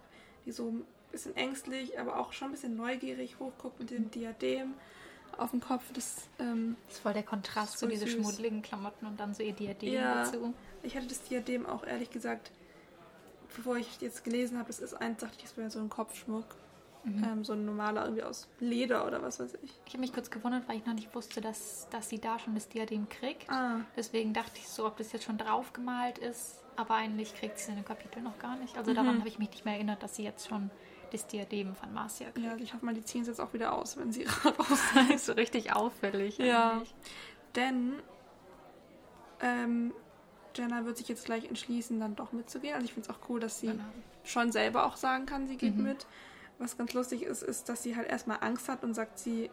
[0.44, 0.74] die so
[1.12, 4.74] bisschen ängstlich, aber auch schon ein bisschen neugierig hochguckt mit dem Diadem
[5.36, 5.84] auf dem Kopf.
[5.94, 8.14] Das, ähm, Das ist voll der Kontrast So zu diese süß.
[8.14, 10.24] schmuddeligen Klamotten und dann so ihr Diadem Ja.
[10.24, 10.54] dazu.
[10.82, 12.50] ich hatte das Diadem auch ehrlich gesagt,
[13.54, 16.44] bevor ich jetzt gelesen habe, das ist eins, dachte ich, das wäre so ein Kopfschmuck.
[17.02, 17.24] Mhm.
[17.24, 19.70] Ähm, so ein normaler, irgendwie aus Leder oder was weiß ich.
[19.86, 22.54] Ich habe mich kurz gewundert, weil ich noch nicht wusste, dass, dass sie da schon
[22.54, 23.48] das Diadem kriegt.
[23.48, 26.56] Ah, Deswegen dachte ich so, ob das jetzt schon draufgemalt ist.
[26.76, 28.76] Aber eigentlich kriegt sie es in dem Kapitel noch gar nicht.
[28.76, 30.70] Also daran habe ich mich nicht mehr erinnert, dass sie jetzt schon
[31.10, 32.44] das Diadem von Marcia kriegt.
[32.44, 34.80] ja, also ich hoffe mal, die ziehen es jetzt auch wieder aus, wenn sie raus
[34.94, 36.38] Das ist so richtig auffällig.
[36.38, 36.72] Ja.
[36.72, 36.94] eigentlich.
[37.56, 37.94] Denn
[39.40, 39.92] ähm,
[40.54, 42.74] Jenna wird sich jetzt gleich entschließen, dann doch mitzugehen.
[42.74, 43.84] Also ich finde es auch cool, dass sie Genau.
[44.24, 45.84] schon selber auch sagen kann, sie geht Mhm.
[45.84, 46.06] mit.
[46.58, 49.50] Was ganz lustig ist, ist, dass sie halt erstmal Angst hat und sagt, sie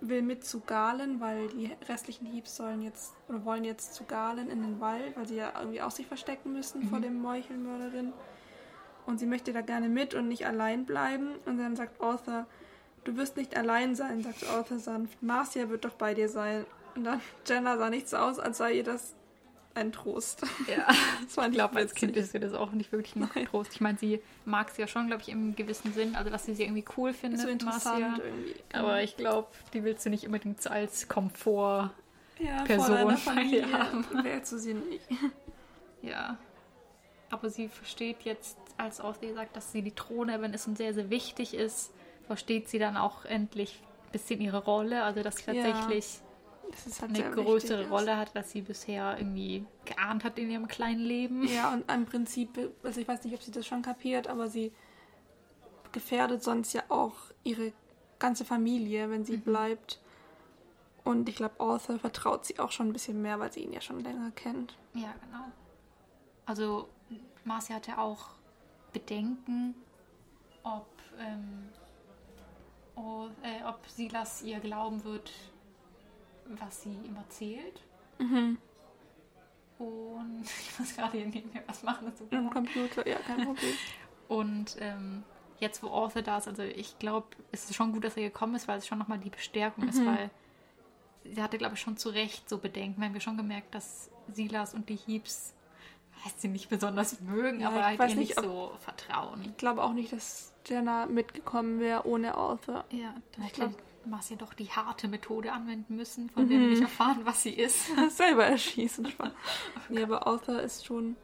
[0.00, 4.50] will mit zu Galen, weil die restlichen Hiebs sollen jetzt oder wollen jetzt zu Galen
[4.50, 8.12] in den Wald, weil sie ja irgendwie auch sich verstecken müssen vor dem Meuchelmörderin.
[9.06, 11.30] Und sie möchte da gerne mit und nicht allein bleiben.
[11.46, 12.46] Und dann sagt Arthur,
[13.04, 15.22] du wirst nicht allein sein, sagt Arthur sanft.
[15.22, 16.66] Marcia wird doch bei dir sein.
[16.94, 19.14] Und dann Jenna sah nicht so aus, als sei ihr das
[19.74, 20.42] ein Trost.
[20.66, 20.86] Ja,
[21.22, 21.94] Das fand ich glaube, als.
[21.94, 23.72] Kind ist ihr das auch nicht wirklich noch Trost.
[23.74, 26.16] Ich meine, sie mag es ja schon, glaube ich, im gewissen Sinn.
[26.16, 28.24] Also, dass sie sie irgendwie cool findet, so interessant Marcia.
[28.24, 28.54] irgendwie.
[28.72, 31.90] Aber ich glaube, die willst du nicht unbedingt so als Komfort.
[32.38, 34.04] ja, Person Familie haben.
[34.24, 35.06] wählst du sie nicht.
[36.02, 36.38] Ja.
[37.30, 41.10] Aber sie versteht jetzt, als Arthur sagt, dass sie die Thronerbin ist und sehr, sehr
[41.10, 41.92] wichtig ist,
[42.26, 45.02] versteht sie dann auch endlich ein bisschen ihre Rolle.
[45.04, 46.20] Also, dass sie Ja, tatsächlich
[46.70, 50.68] Das ist halt eine größere Rolle hat, als sie bisher irgendwie geahnt hat in ihrem
[50.68, 51.46] kleinen Leben.
[51.48, 54.72] Ja, und im Prinzip, also ich weiß nicht, ob sie das schon kapiert, aber sie
[55.92, 57.14] gefährdet sonst ja auch
[57.44, 57.72] ihre
[58.18, 59.24] ganze Familie, wenn Mhm.
[59.26, 60.00] sie bleibt.
[61.04, 63.80] Und ich glaube, Arthur vertraut sie auch schon ein bisschen mehr, weil sie ihn ja
[63.80, 64.74] schon länger kennt.
[64.94, 65.44] Ja, genau.
[66.46, 66.88] Also,
[67.44, 68.30] Marcia hatte auch
[68.96, 69.74] Bedenken,
[70.62, 70.86] ob,
[71.20, 71.68] ähm,
[72.94, 75.30] oh, äh, ob Silas ihr glauben wird,
[76.46, 77.82] was sie ihm erzählt.
[78.18, 78.56] Mhm.
[79.78, 82.06] Und ich muss gerade hier neben mir was machen.
[82.10, 82.48] Das Im.
[82.48, 83.74] Computer, ja, kein Problem.
[84.28, 85.24] Und ähm,
[85.60, 88.54] jetzt, wo Arthur da ist, also ich glaube, es ist schon gut, dass er gekommen
[88.54, 90.30] ist, weil es schon nochmal die Bestärkung ist, weil
[91.22, 93.00] sie hatte, glaube ich, schon zu Recht so Bedenken.
[93.00, 95.52] Wir haben ja schon gemerkt, dass Silas und die Heeps,
[96.24, 99.42] heißt sie nicht besonders mögen, Ja, aber ich halt weiß ihr nicht nicht, so vertrauen.
[99.44, 102.84] Ich glaube auch nicht, dass Jenna mitgekommen wäre ohne Arthur.
[102.90, 103.70] Ja, dann Ich hätte
[104.04, 107.86] Marcia doch die harte Methode anwenden müssen, von der wir nicht erfahren, was sie ist.
[108.10, 109.06] Selber erschießen.
[109.06, 109.30] Spaß.
[109.88, 111.16] nee, aber Arthur ist schon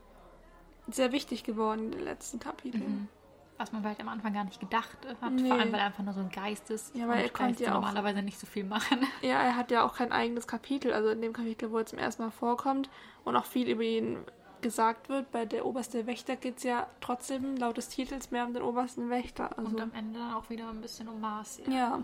[0.89, 3.09] sehr wichtig geworden in den letzten Kapiteln.
[3.57, 5.33] was man vielleicht am Anfang gar nicht gedacht hat.
[5.33, 5.49] Nee.
[5.49, 6.95] Vor allem, weil er einfach nur so ein Geist ist.
[6.97, 8.99] Ja, weil er konnte ja auch- normalerweise nicht so viel machen.
[9.23, 12.01] Ja, er hat ja auch kein eigenes Kapitel, also in dem Kapitel, wo er zum
[12.01, 12.91] ersten Mal vorkommt
[13.25, 14.19] und auch viel über ihn
[14.63, 15.31] gesagt wird.
[15.33, 19.11] Bei der oberste Wächter geht es ja trotzdem laut des Titels mehr um den obersten
[19.11, 19.57] Wächter.
[19.59, 21.69] Also, Und am Ende dann auch wieder ein bisschen um Marcia.
[21.71, 22.03] ja.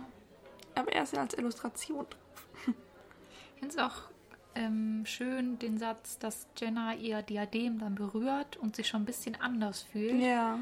[0.74, 2.06] Aber er ist ja als Illustration.
[2.66, 4.02] Ich finde es auch
[4.54, 9.40] ähm, schön, den Satz, dass Jenna ihr Diadem dann berührt und sich schon ein bisschen
[9.40, 10.20] anders fühlt.
[10.22, 10.60] Ja.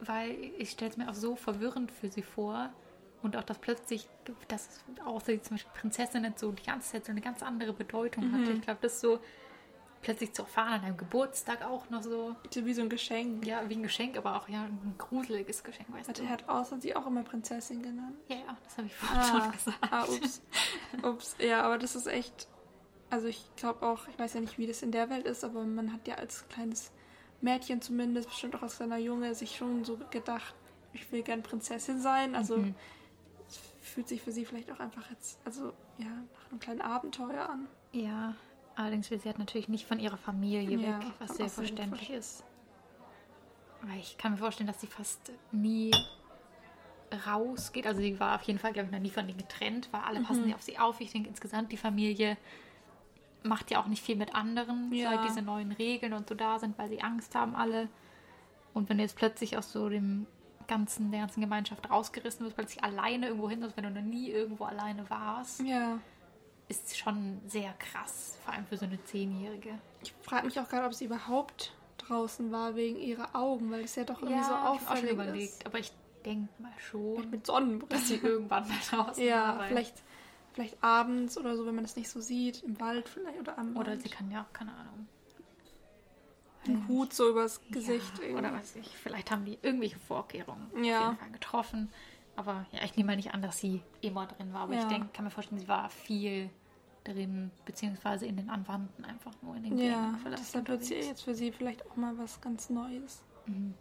[0.00, 2.70] Weil ich stelle es mir auch so verwirrend für sie vor.
[3.22, 4.08] Und auch, dass plötzlich,
[4.48, 7.72] dass außer die zum Beispiel Prinzessin jetzt so die ganze Zeit so eine ganz andere
[7.74, 8.52] Bedeutung hatte.
[8.52, 9.18] Ich glaube, das so
[10.04, 13.44] plötzlich zu erfahren an einem Geburtstag auch noch so, wie so ein Geschenk.
[13.46, 16.22] ja, wie ein Geschenk, aber auch ja ein gruseliges Geschenk, weißt Hat du?
[16.22, 18.16] er hat außer sie auch immer Prinzessin genannt.
[18.28, 19.78] Ja, ja, das habe ich vorhin schon gesagt.
[19.90, 20.42] ah, ups.
[21.02, 21.36] ups.
[21.40, 22.48] Ja, aber das ist echt.
[23.10, 25.62] Also ich glaube auch, ich weiß ja nicht, wie das in der Welt ist, aber
[25.64, 26.90] man hat ja als kleines
[27.40, 30.54] Mädchen zumindest, bestimmt auch als kleiner Junge, sich schon so gedacht,
[30.92, 32.34] ich will gern Prinzessin sein.
[32.34, 32.74] Also Mhm.
[33.48, 37.48] es fühlt sich für sie vielleicht auch einfach jetzt, also ja, nach einem kleinen Abenteuer
[37.48, 37.68] an.
[37.92, 38.34] Ja,
[38.76, 42.44] allerdings will sie halt natürlich nicht von ihrer Familie Ja, weg, was sehr verständlich ist.
[43.82, 45.90] Weil ich kann mir vorstellen, dass sie fast nie
[47.26, 47.86] rausgeht.
[47.86, 50.20] Also sie war auf jeden Fall, glaube ich, noch nie von denen getrennt, weil alle
[50.20, 50.24] Mhm.
[50.24, 51.00] passen ja auf sie auf.
[51.00, 52.36] Ich denke insgesamt, die Familie
[53.42, 55.10] macht ja auch nicht viel mit anderen, Ja.
[55.10, 57.88] seit diese neuen Regeln und so da sind, weil sie Angst haben alle.
[58.72, 60.26] Und wenn du jetzt plötzlich aus so dem
[60.66, 64.30] ganzen, der ganzen Gemeinschaft rausgerissen wirst, plötzlich alleine irgendwo hin, also wenn du noch nie
[64.30, 65.98] irgendwo alleine warst, Ja.
[66.68, 69.78] Ist schon sehr krass, vor allem für so eine Zehnjährige.
[70.02, 73.94] Ich frage mich auch gerade, ob sie überhaupt draußen war wegen ihrer Augen, weil es
[73.96, 75.66] ja doch irgendwie so ich hab auch auffällig schon überlegt, ist.
[75.66, 75.92] aber ich
[76.24, 77.88] denke mal schon, Mit Sonnenbrille.
[78.00, 79.68] dass sie irgendwann mal draußen Ja, war.
[79.68, 79.94] vielleicht,
[80.54, 83.76] vielleicht abends oder so, wenn man das nicht so sieht, im Wald vielleicht oder am
[83.76, 84.02] Oder Wald.
[84.02, 85.06] sie kann ja, keine Ahnung.
[86.66, 88.12] einen Hut so übers Gesicht.
[88.26, 91.00] ja, oder weiß ich, vielleicht haben die irgendwelche Vorkehrungen Ja.
[91.00, 91.92] auf jeden Fall getroffen.
[92.36, 94.62] Aber ja, ich nehme mal nicht an, dass sie immer drin war.
[94.62, 94.88] Aber ich Ja.
[94.88, 96.50] denke, kann mir vorstellen, sie war viel
[97.04, 101.22] drin, beziehungsweise in den Anwanden einfach nur in den ja, vielleicht deshalb wird sie jetzt
[101.22, 103.22] für sie vielleicht auch mal was ganz Neues.
[103.46, 103.74] Mhm.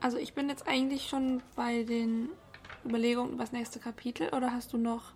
[0.00, 2.28] Also ich bin jetzt eigentlich schon bei den
[2.84, 5.12] Überlegungen über das nächste Kapitel oder hast du noch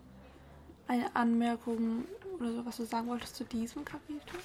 [0.87, 2.05] eine Anmerkung
[2.39, 4.39] oder so, was du sagen wolltest zu diesem Kapitel?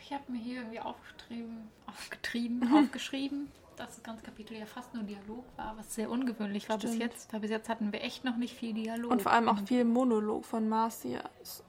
[0.00, 5.02] Ich habe mir hier irgendwie aufgetrieben, aufgetrieben, aufgeschrieben, dass das ganze Kapitel ja fast nur
[5.04, 7.32] Dialog war, was sehr ungewöhnlich war bis jetzt.
[7.32, 9.10] Weil bis jetzt hatten wir echt noch nicht viel Dialog.
[9.10, 11.22] Und vor allem auch In- viel Monolog von Marcia.
[11.42, 11.62] Es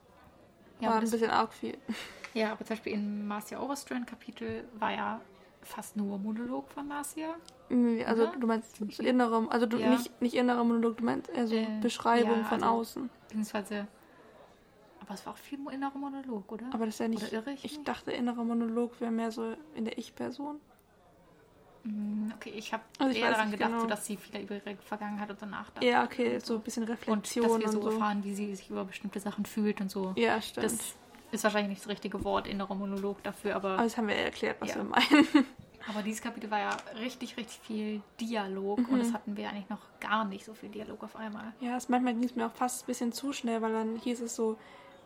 [0.79, 1.77] Ja, war ein bisschen arg viel.
[2.35, 5.19] Ja, aber zum Beispiel im Marcia Overstrand Kapitel war ja
[5.63, 7.29] fast nur Monolog von Marcia.
[8.05, 8.37] Also Oder?
[8.37, 9.89] du meinst so innere, also du Ja.
[9.89, 13.09] nicht, nicht innerer Monolog, du meinst eher so Äh, Beschreibung ja, von also- außen.
[13.23, 13.87] Beziehungsweise.
[15.01, 16.65] Aber es war auch viel innerer Monolog, oder?
[16.71, 17.33] Aber das ist ja nicht.
[17.33, 20.59] Ich ich dachte, innerer Monolog wäre mehr so in der Ich-Person.
[21.83, 23.81] Mm, Okay, ich habe Also ich eher daran gedacht, genau.
[23.81, 25.83] so, dass sie viel über ihre Vergangenheit und so nachdacht.
[25.83, 27.89] Ja, okay, so ein bisschen Und Reflexion dass und, wir so, so.
[27.91, 30.13] erfahren, wie sie sich über bestimmte Sachen fühlt und so.
[30.15, 30.65] Ja, stimmt.
[30.65, 30.77] das
[31.31, 34.23] ist wahrscheinlich nicht das richtige Wort, innerer Monolog dafür, aber, Aber das haben wir ja
[34.23, 34.75] erklärt, was Ja.
[34.77, 35.27] wir meinen.
[35.89, 38.89] aber dieses Kapitel war ja richtig, richtig viel Dialog Mhm.
[38.93, 41.53] und das hatten wir eigentlich noch gar nicht so viel Dialog auf einmal.
[41.59, 44.21] Ja, es, manchmal ging es mir auch fast ein bisschen zu schnell, weil dann hieß
[44.21, 44.57] es so,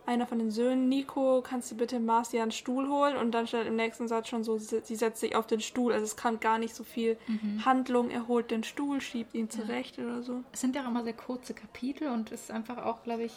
[0.06, 3.16] einer von den Söhnen, Nico, kannst du bitte Marcia einen Stuhl holen?
[3.16, 5.92] Und dann stand im nächsten Satz schon so, sie setzt sich auf den Stuhl.
[5.92, 7.64] Also es kam gar nicht so viel Mhm.
[7.64, 10.42] Handlung, er holt den Stuhl, schiebt ihn zurecht oder so.
[10.52, 13.32] Es sind ja auch immer sehr kurze Kapitel und es ist einfach auch, glaube ich,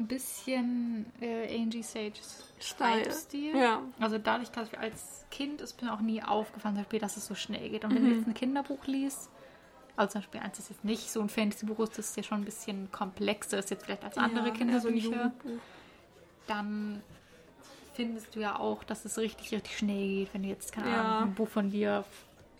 [0.00, 3.04] ein bisschen äh, Angie Sages Style.
[3.04, 3.56] Schreibstil.
[3.56, 3.82] Ja.
[4.00, 7.68] Also dadurch, dass ich als Kind ist mir auch nie aufgefallen, dass es so schnell
[7.70, 7.84] geht.
[7.84, 8.08] Und wenn Mhm.
[8.10, 9.28] du jetzt ein Kinderbuch liest,
[9.96, 12.44] also zum Beispiel eins ist jetzt nicht so ein Fantasy-Buch das ist ja schon ein
[12.44, 15.32] bisschen komplexer ist jetzt vielleicht als andere ja, so Kinderbücher,
[16.46, 17.02] dann
[17.94, 21.00] findest du ja auch, dass es richtig, richtig schnell geht, wenn du jetzt, keine Ja.
[21.18, 22.04] Ahnung, ein Buch von dir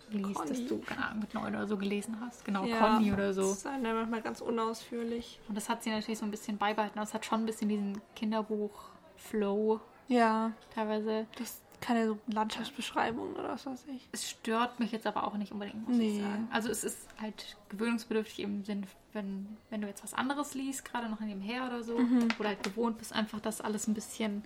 [0.09, 0.67] liest, das Conny.
[0.67, 2.45] du, keine Ahnung, mit neun oder so gelesen hast.
[2.45, 3.41] Genau, Ja, Conny oder so.
[3.41, 5.39] Das ist dann manchmal ganz unausführlich.
[5.49, 6.97] Und das hat sie natürlich so ein bisschen beibehalten.
[6.99, 11.27] Aber es hat schon ein bisschen diesen Kinderbuch-Flow Ja, teilweise.
[11.37, 14.07] das keine Landschaftsbeschreibung oder was weiß ich.
[14.11, 16.17] Es stört mich jetzt aber auch nicht unbedingt, muss Nee.
[16.17, 16.47] ich sagen.
[16.51, 21.09] Also es ist halt gewöhnungsbedürftig im Sinn, wenn, wenn du jetzt was anderes liest, gerade
[21.09, 22.27] noch nebenher oder so, Mhm.
[22.39, 24.43] oder halt gewohnt bist, einfach, dass alles ein bisschen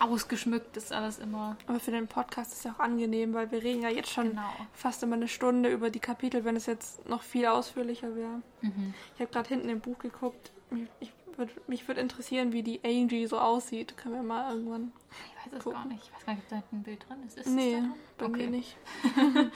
[0.00, 1.56] ausgeschmückt ist, alles immer.
[1.66, 4.30] Aber für den Podcast ist es ja auch angenehm, weil wir reden ja jetzt schon
[4.30, 4.42] Genau.
[4.72, 8.42] fast immer eine Stunde über die Kapitel, wenn es jetzt noch viel ausführlicher wäre.
[8.60, 8.92] Mhm.
[9.14, 10.50] Ich habe gerade hinten im Buch geguckt.
[10.98, 13.96] Ich würd, mich würde interessieren, wie die Angie so aussieht.
[13.96, 14.92] Können wir mal irgendwann.
[15.10, 15.78] Ich weiß es Gucken.
[15.80, 16.04] gar nicht.
[16.04, 17.38] Ich weiß gar nicht, ob da ein Bild drin ist.
[17.38, 17.82] ist nee,
[18.18, 18.46] bei mir Okay.
[18.50, 18.76] nicht.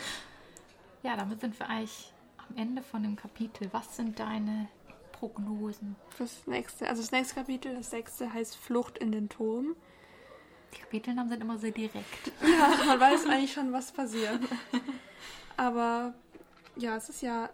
[1.05, 3.69] Ja, damit sind wir eigentlich am Ende von dem Kapitel.
[3.73, 4.69] Was sind deine
[5.13, 5.95] Prognosen?
[6.11, 9.77] Fürs nächste, also das nächste Kapitel, das sechste, heißt Flucht in den Turm.
[10.75, 12.33] Die Kapitelnamen sind immer sehr direkt.
[12.43, 14.41] Ja, man weiß eigentlich schon, was passiert.
[15.57, 16.15] Aber
[16.77, 17.49] ja, es ist ja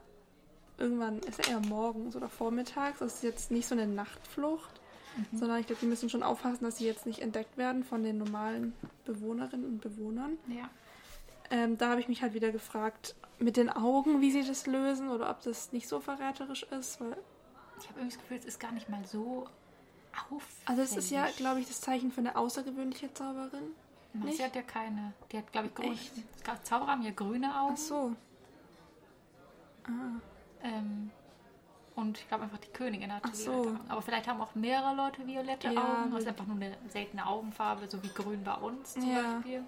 [0.79, 3.01] irgendwann, ist ja eher morgens oder vormittags.
[3.01, 4.81] Es ist jetzt nicht so eine Nachtflucht,
[5.17, 5.39] mhm.
[5.39, 8.19] sondern ich glaube, die müssen schon aufpassen, dass sie jetzt nicht entdeckt werden von den
[8.19, 10.39] normalen Bewohnerinnen und Bewohnern.
[10.49, 10.71] Ja.
[11.51, 15.11] Ähm, da habe ich mich halt wieder gefragt, mit den Augen, wie sie das lösen
[15.11, 17.01] oder ob das nicht so verräterisch ist.
[17.01, 17.17] Weil
[17.79, 19.47] ich habe irgendwie das Gefühl, es ist gar nicht mal so
[20.13, 20.69] auffällig.
[20.69, 23.75] Also es ist ja, glaube ich, das Zeichen für eine außergewöhnliche Zauberin.
[24.15, 25.13] Na, sie hat ja keine.
[25.33, 25.99] Die hat, glaube ich, grüne.
[26.63, 27.75] Zauberer haben ja grüne Augen.
[27.75, 28.13] Ach so.
[29.85, 30.21] Ah.
[30.65, 31.11] Ähm,
[31.95, 33.53] und ich glaube einfach, die Königin hat Ach so.
[33.53, 33.81] Augen.
[33.89, 36.11] Aber vielleicht haben auch mehrere Leute violette ja, Augen.
[36.11, 39.35] Das ist einfach nur eine seltene Augenfarbe, so wie grün bei uns zum ja.
[39.35, 39.63] Beispiel.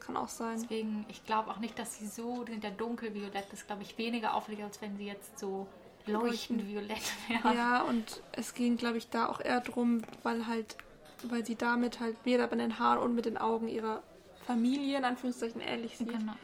[0.00, 0.58] Kann auch sein.
[0.60, 3.82] Deswegen, ich glaube auch nicht, dass sie so, die sind ja dunkelviolett, das ist, glaube
[3.82, 5.68] ich, weniger auffällig, als wenn sie jetzt so
[6.06, 7.54] leuchtend violett wäre.
[7.54, 10.76] Ja, und es ging, glaube ich, da auch eher drum, weil halt,
[11.22, 14.02] weil sie damit halt weder bei den Haaren und mit den Augen ihrer
[14.46, 16.08] Familie in Anführungszeichen ähnlich sieht.
[16.08, 16.34] Genau.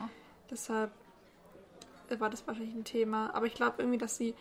[0.51, 0.91] Deshalb
[2.19, 3.33] war das wahrscheinlich ein Thema.
[3.35, 4.35] Aber ich glaube irgendwie, dass sie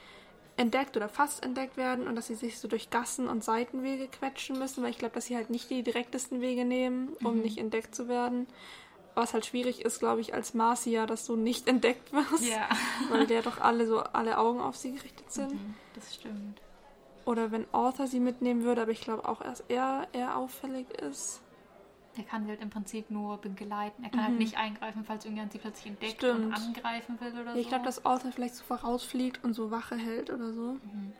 [0.59, 4.59] entdeckt oder fast entdeckt werden und dass sie sich so durch Gassen und Seitenwege quetschen
[4.59, 7.41] müssen, weil ich glaube, dass sie halt nicht die direktesten Wege nehmen, um mhm.
[7.43, 8.47] nicht entdeckt zu werden.
[9.15, 12.45] Was halt schwierig ist, glaube ich, als Marcia, dass du nicht entdeckt wirst.
[12.45, 12.69] Ja.
[13.09, 15.53] Weil der doch alle so alle Augen auf sie gerichtet sind.
[15.53, 16.61] Mhm, das stimmt.
[17.25, 21.41] Oder wenn Arthur sie mitnehmen würde, aber ich glaube auch, dass er eher auffällig ist.
[22.19, 24.03] Er kann sie halt im Prinzip nur begleiten.
[24.03, 24.33] Er kann halt mhm.
[24.33, 26.47] halt nicht eingreifen, falls irgendjemand sie plötzlich entdeckt Stimmt.
[26.47, 27.59] und angreifen will oder ja, so.
[27.59, 30.73] Ich glaube, dass Arthur vielleicht so vorausfliegt und so Wache hält oder so.
[30.73, 31.13] Mhm.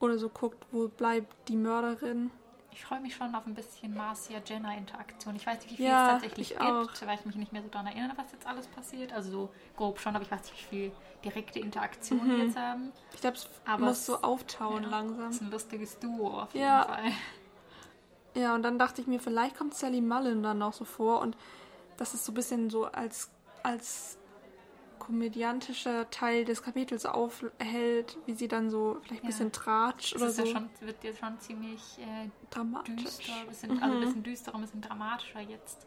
[0.00, 2.30] Oder so guckt, wo bleibt die Mörderin.
[2.72, 5.36] Ich freue mich schon auf ein bisschen Marcia-Jenna-Interaktion.
[5.36, 6.88] Ich weiß nicht, wie viel ja, es tatsächlich gibt, auch.
[7.06, 9.12] weil ich mich nicht mehr so daran erinnere, was jetzt alles passiert.
[9.12, 12.46] Also so grob schon, aber ich weiß nicht, wie viel direkte Interaktion mhm.
[12.46, 12.92] jetzt haben.
[13.12, 15.26] Ich glaube, es aber muss so auftauen ja, langsam.
[15.26, 16.82] Das ist ein lustiges Duo auf jeden ja.
[16.84, 17.12] Fall.
[18.34, 21.36] Ja, und dann dachte ich mir, vielleicht kommt Sally Mullen dann noch so vor und
[21.96, 23.30] das ist so ein bisschen so als,
[23.62, 24.18] als
[24.98, 29.30] komödiantischer Teil des Kapitels aufhält, wie sie dann so vielleicht ein ja.
[29.30, 30.44] bisschen tratscht oder so.
[30.44, 32.94] Ja schon, wird ja schon ziemlich äh, dramatisch.
[32.96, 33.82] Düster, bisschen, mhm.
[33.82, 35.86] Also ein bisschen düsterer, ein bisschen dramatischer jetzt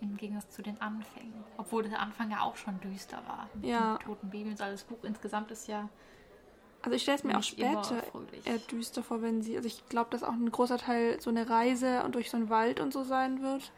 [0.00, 1.44] im Gegensatz zu den Anfängen.
[1.56, 3.48] Obwohl der Anfang ja auch schon düster war.
[3.54, 3.96] Mit ja.
[3.96, 4.60] den toten Babys.
[4.60, 5.88] Also das Buch insgesamt ist ja.
[6.82, 8.02] Also ich stelle es mir auch später
[8.44, 9.56] eher düster vor, wenn sie.
[9.56, 12.48] Also ich glaube, dass auch ein großer Teil so eine Reise und durch so einen
[12.48, 13.70] Wald und so sein wird.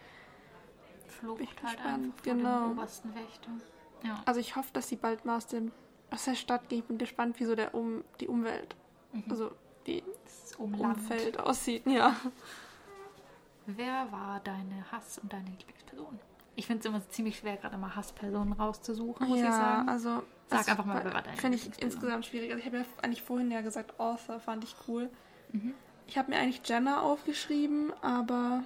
[1.09, 2.68] Flucht halt einfach genau.
[2.68, 3.50] den obersten Wächter.
[4.05, 4.22] Ja.
[4.24, 5.72] Also ich hoffe, dass sie bald mal aus, dem,
[6.11, 6.80] aus der Stadt gehen.
[6.80, 8.76] Ich bin gespannt, wie so der um, die Umwelt,
[9.12, 9.24] mhm.
[9.28, 9.53] also
[9.86, 11.86] die das Umfeld aussieht.
[11.86, 12.16] Ja.
[13.66, 16.18] Wer war deine Hass- und deine Lieblingsperson?
[16.55, 19.88] Ich finde es immer ziemlich schwer, gerade mal Hasspersonen rauszusuchen, muss ja, ich sagen.
[19.88, 22.51] also Sag einfach mal, wer war deine Finde ich insgesamt schwierig.
[22.51, 25.09] Also ich habe ja eigentlich vorhin ja gesagt, Author fand ich cool.
[25.53, 25.74] Mhm.
[26.07, 28.64] Ich habe mir eigentlich Jenna aufgeschrieben, aber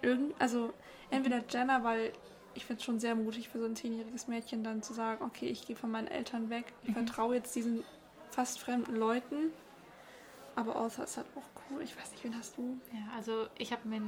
[0.00, 0.72] irgend, also
[1.10, 2.12] entweder Jenna, weil
[2.54, 5.46] ich finde es schon sehr mutig für so ein zehnjähriges Mädchen dann zu sagen, okay,
[5.46, 7.06] ich gehe von meinen Eltern weg, ich mhm.
[7.06, 7.84] vertraue jetzt diesen
[8.30, 9.52] fast fremden Leuten.
[10.54, 11.82] Aber Arthur ist halt auch cool.
[11.82, 12.78] Ich weiß nicht, wen hast du?
[12.92, 14.02] Ja, also ich habe mir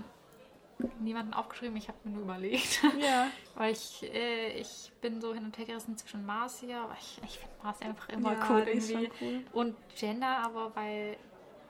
[1.01, 2.83] niemanden aufgeschrieben, ich habe mir nur überlegt.
[3.01, 3.29] Ja.
[3.55, 7.39] Weil ich, äh, ich bin so hin und her gerissen zwischen Marcia, aber ich, ich
[7.39, 9.11] finde Marcia einfach immer ja, cool irgendwie.
[9.20, 9.45] Cool.
[9.53, 11.16] Und Jenna, aber weil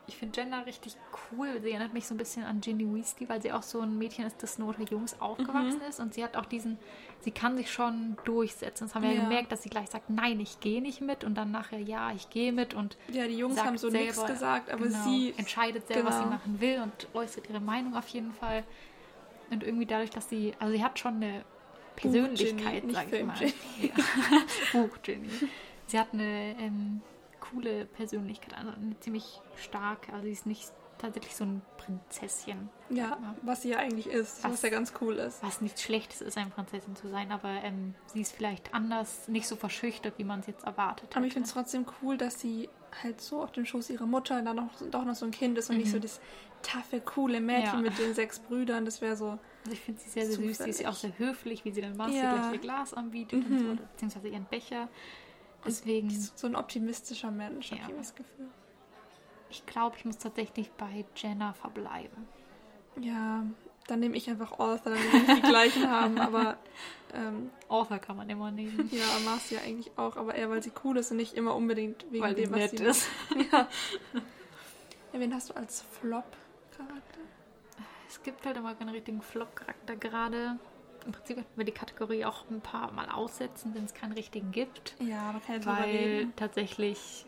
[0.07, 0.97] ich finde Jenna richtig
[1.33, 1.61] cool.
[1.63, 4.27] Sie erinnert mich so ein bisschen an Ginny Weasley, weil sie auch so ein Mädchen
[4.27, 5.89] ist, das nur unter Jungs aufgewachsen mhm.
[5.89, 6.01] ist.
[6.01, 6.79] Und sie hat auch diesen,
[7.21, 8.87] sie kann sich schon durchsetzen.
[8.87, 11.25] Das haben wir ja, gemerkt, dass sie gleich sagt, nein, ich gehe nicht mit.
[11.25, 12.75] Und dann nachher, ja, ich gehe mit.
[12.75, 16.11] Und ja, die Jungs haben so selber, nichts gesagt, aber genau, sie entscheidet selber, genau.
[16.11, 16.37] was sie genau.
[16.37, 18.65] machen will und äußert ihre Meinung auf jeden Fall.
[19.51, 21.45] Und irgendwie dadurch, dass sie, also sie hat schon eine
[21.97, 23.37] Persönlichkeit, sag ich mal.
[24.73, 25.29] Buch Ginny.
[25.87, 27.03] Sie hat eine ähm,
[27.41, 30.13] coole Persönlichkeit, also eine ziemlich starke.
[30.13, 32.71] Also sie ist nicht tatsächlich so ein Prinzesschen.
[32.89, 35.43] Ja, was sie ja eigentlich ist, was, was, ja ganz cool ist.
[35.43, 39.47] Was nichts Schlechtes ist, eine Prinzessin zu sein, aber ähm, sie ist vielleicht anders, nicht
[39.47, 41.17] so verschüchtert, wie man es jetzt erwartet hat.
[41.17, 42.69] Aber ich finde es trotzdem cool, dass sie
[43.03, 45.71] halt so auf dem Schoß ihrer Mutter dann noch, doch noch so ein Kind ist
[45.71, 45.83] und mhm.
[45.83, 46.21] nicht so das
[46.63, 47.81] taffe, coole Mädchen ja.
[47.81, 48.85] mit den sechs Brüdern.
[48.85, 49.39] Das wäre so.
[49.65, 50.59] Also ich finde sie sehr, sehr süß.
[50.59, 52.35] Sie ist ja auch sehr höflich, wie sie dann Marcia ja.
[52.35, 53.57] gleich ihr Glas anbietet mhm.
[53.57, 54.89] und so, beziehungsweise ihren Becher.
[55.67, 56.11] Deswegen.
[56.11, 57.79] So ein optimistischer Mensch, ja.
[57.79, 58.49] habe ich das Gefühl.
[59.51, 62.27] Ich glaube, ich muss tatsächlich bei Jenna verbleiben.
[63.01, 63.45] Ja,
[63.87, 66.57] dann nehme ich einfach Arthur, dann will ich die gleichen haben, aber.
[67.13, 68.91] Ähm, Arthur kann man immer nehmen.
[68.91, 72.25] Ja, Marcia eigentlich auch, aber eher, weil sie cool ist und nicht immer unbedingt wegen
[72.25, 73.09] weil dem, was sie ist.
[73.53, 73.69] ja.
[74.13, 74.21] ja.
[75.13, 77.21] Wen hast du als Flop-Charakter?
[78.09, 80.59] Es gibt halt immer keinen richtigen Flop-Charakter gerade
[81.07, 84.53] im Prinzip könnten wir die Kategorie auch ein paar Mal aussetzen, wenn es keinen richtigen
[84.53, 84.95] gibt.
[85.01, 87.27] Ja, aber keine Weil tatsächlich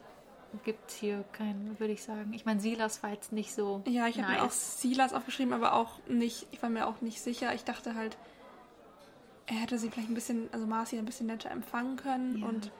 [0.64, 2.32] gibt es hier keinen, würde ich sagen.
[2.32, 3.82] Ich meine, Silas war jetzt nicht so.
[3.86, 4.80] Ja, ich habe mir auch nice.
[4.80, 7.54] Silas aufgeschrieben, aber auch nicht, ich war mir auch nicht sicher.
[7.54, 8.16] Ich dachte halt,
[9.46, 12.46] er hätte sie vielleicht ein bisschen, also Marcy ein bisschen netter empfangen können Ja.
[12.48, 12.72] und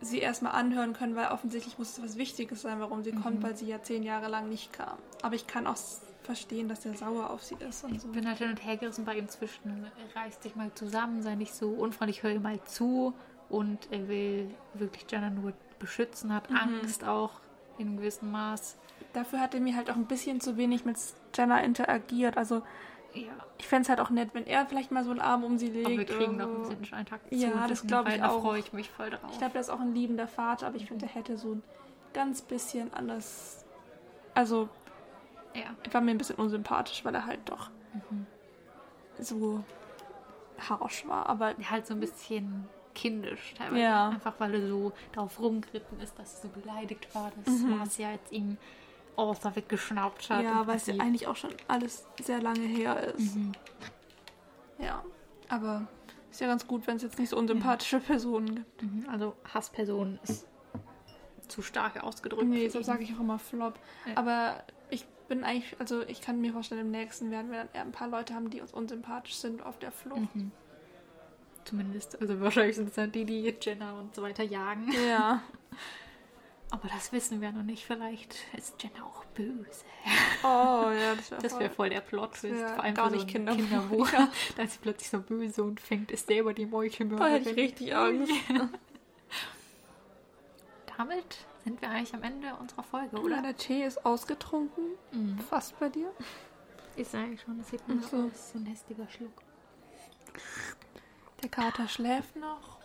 [0.00, 3.22] sie erstmal anhören können, weil offensichtlich muss es was Wichtiges sein, warum sie Mhm.
[3.22, 4.96] kommt, weil sie ja zehn Jahre lang nicht kam.
[5.22, 5.76] Aber ich kann auch
[6.22, 8.06] verstehen, dass der sauer auf sie ist und so.
[8.08, 11.34] Ich bin halt hin und her gerissen bei ihm zwischen, reiß dich mal zusammen, sei
[11.34, 13.14] nicht so unfreundlich, hör ihm mal zu
[13.48, 16.56] und er will wirklich Jenna nur beschützen, hat Mhm.
[16.56, 17.32] Angst auch
[17.78, 18.76] in einem gewissen Maß.
[19.12, 20.96] Dafür hat er mir halt auch ein bisschen zu wenig mit
[21.34, 22.36] Jenna interagiert.
[22.36, 22.62] Also
[23.14, 25.56] Ja, ich fände es halt auch nett, wenn er vielleicht mal so einen Arm um
[25.56, 25.86] sie legt.
[25.86, 27.56] aber wir kriegen noch ein bisschen einen Tag Ja, zu.
[27.58, 28.42] das wissen, glaub ich weil Da auch.
[28.42, 29.20] freue ich mich voll drauf.
[29.32, 31.62] Ich glaube, der ist auch ein liebender Vater, aber ich finde, der hätte so ein
[32.12, 33.64] ganz bisschen anders.
[34.34, 34.68] Also,
[35.54, 35.62] ja.
[35.82, 37.70] er war mir ein bisschen unsympathisch, weil er halt doch
[38.10, 38.26] Mhm.
[39.18, 39.64] so
[40.68, 41.28] harsch war.
[41.28, 42.68] Aber halt so ein bisschen
[42.98, 43.80] kindisch teilweise.
[43.82, 44.08] Ja.
[44.10, 47.76] Einfach weil er so darauf rumgeritten ist, dass er so beleidigt war, dass Mhm.
[47.78, 48.56] Marcia jetzt ihm
[49.16, 50.44] Arthur weggeschnappt hat.
[50.44, 53.36] ja, weil es ja sie- eigentlich auch schon alles sehr lange her ist.
[53.36, 53.52] Mhm.
[54.78, 55.02] Ja,
[55.48, 55.86] aber
[56.30, 58.82] ist ja ganz gut, wenn es jetzt nicht so unsympathische Personen gibt.
[58.82, 60.46] Mhm, Also Hassperson ist
[61.48, 62.44] zu stark ausgedrückt.
[62.46, 62.86] Nee, deshalb ihn.
[62.86, 63.78] sage ich auch immer Flop.
[64.06, 64.16] Ja.
[64.16, 67.82] Aber ich bin eigentlich, also ich kann mir vorstellen, im nächsten werden wir dann eher
[67.82, 70.34] ein paar Leute haben, die uns unsympathisch sind auf der Flucht.
[70.36, 70.52] Mhm.
[71.68, 74.90] Zumindest, also wahrscheinlich sind es dann die, die Jenna und so weiter jagen.
[75.06, 75.42] Ja.
[76.70, 77.84] Aber das wissen wir noch nicht.
[77.84, 79.84] Vielleicht ist Jenna auch böse.
[80.42, 83.44] Oh, ja, das wäre wäre voll der Plot wär Vor allem gar so nicht ein
[83.46, 84.08] Kinderbuch.
[84.08, 84.10] Kinderbuch.
[84.56, 87.28] Da ist sie plötzlich so böse und fängt es selber die Da Meuchelmörder.
[87.28, 88.32] hätte ich richtig Angst.
[90.96, 93.42] Damit sind wir eigentlich am Ende unserer Folge, Oder oder?
[93.42, 94.84] der Tee ist ausgetrunken.
[95.12, 95.38] Mhm.
[95.38, 96.10] Fast bei dir.
[96.96, 97.58] Ist eigentlich schon.
[97.58, 98.08] Das sieht man so.
[98.08, 98.16] so.
[98.26, 98.52] aus.
[98.52, 99.42] So ein hästiger Schluck.
[101.42, 102.78] Der Kater schläft noch.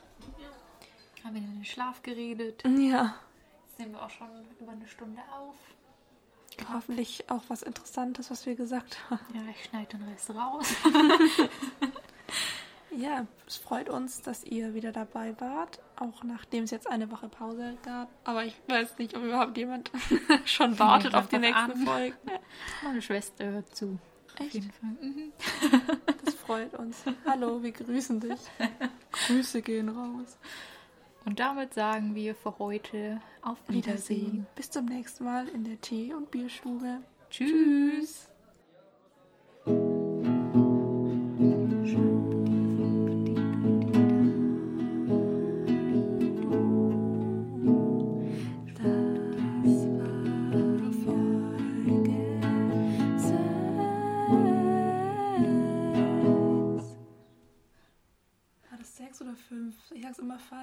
[1.24, 2.64] Haben wir in den Schlaf geredet.
[2.66, 3.16] Ja.
[3.68, 4.28] Jetzt nehmen wir auch schon
[4.60, 5.56] über eine Stunde auf.
[6.72, 9.26] Hoffentlich auch was Interessantes, was wir gesagt haben.
[9.34, 10.68] Ja, ich schneide den Rest raus.
[12.95, 15.80] Ja, es freut uns, dass ihr wieder dabei wart.
[15.95, 18.10] Auch nachdem es jetzt eine Woche Pause gab.
[18.24, 19.91] Aber ich weiß nicht, ob überhaupt jemand
[20.45, 21.78] schon wartet auf die nächsten an.
[21.86, 22.16] Folgen.
[22.84, 23.97] Meine Schwester hört zu.
[24.39, 24.63] Echt?
[24.81, 25.31] Mhm.
[26.25, 27.03] Das freut uns.
[27.25, 28.39] Hallo, wir grüßen dich.
[29.27, 30.38] Grüße gehen raus.
[31.25, 34.45] Und damit sagen wir für heute auf Wiedersehen.
[34.55, 37.01] Bis zum nächsten Mal in der Tee- und Bierstube.
[37.29, 38.27] Tschüss.
[38.27, 38.32] Das
[59.54, 59.76] fünf?
[59.91, 60.62] Ich sag's immer falsch.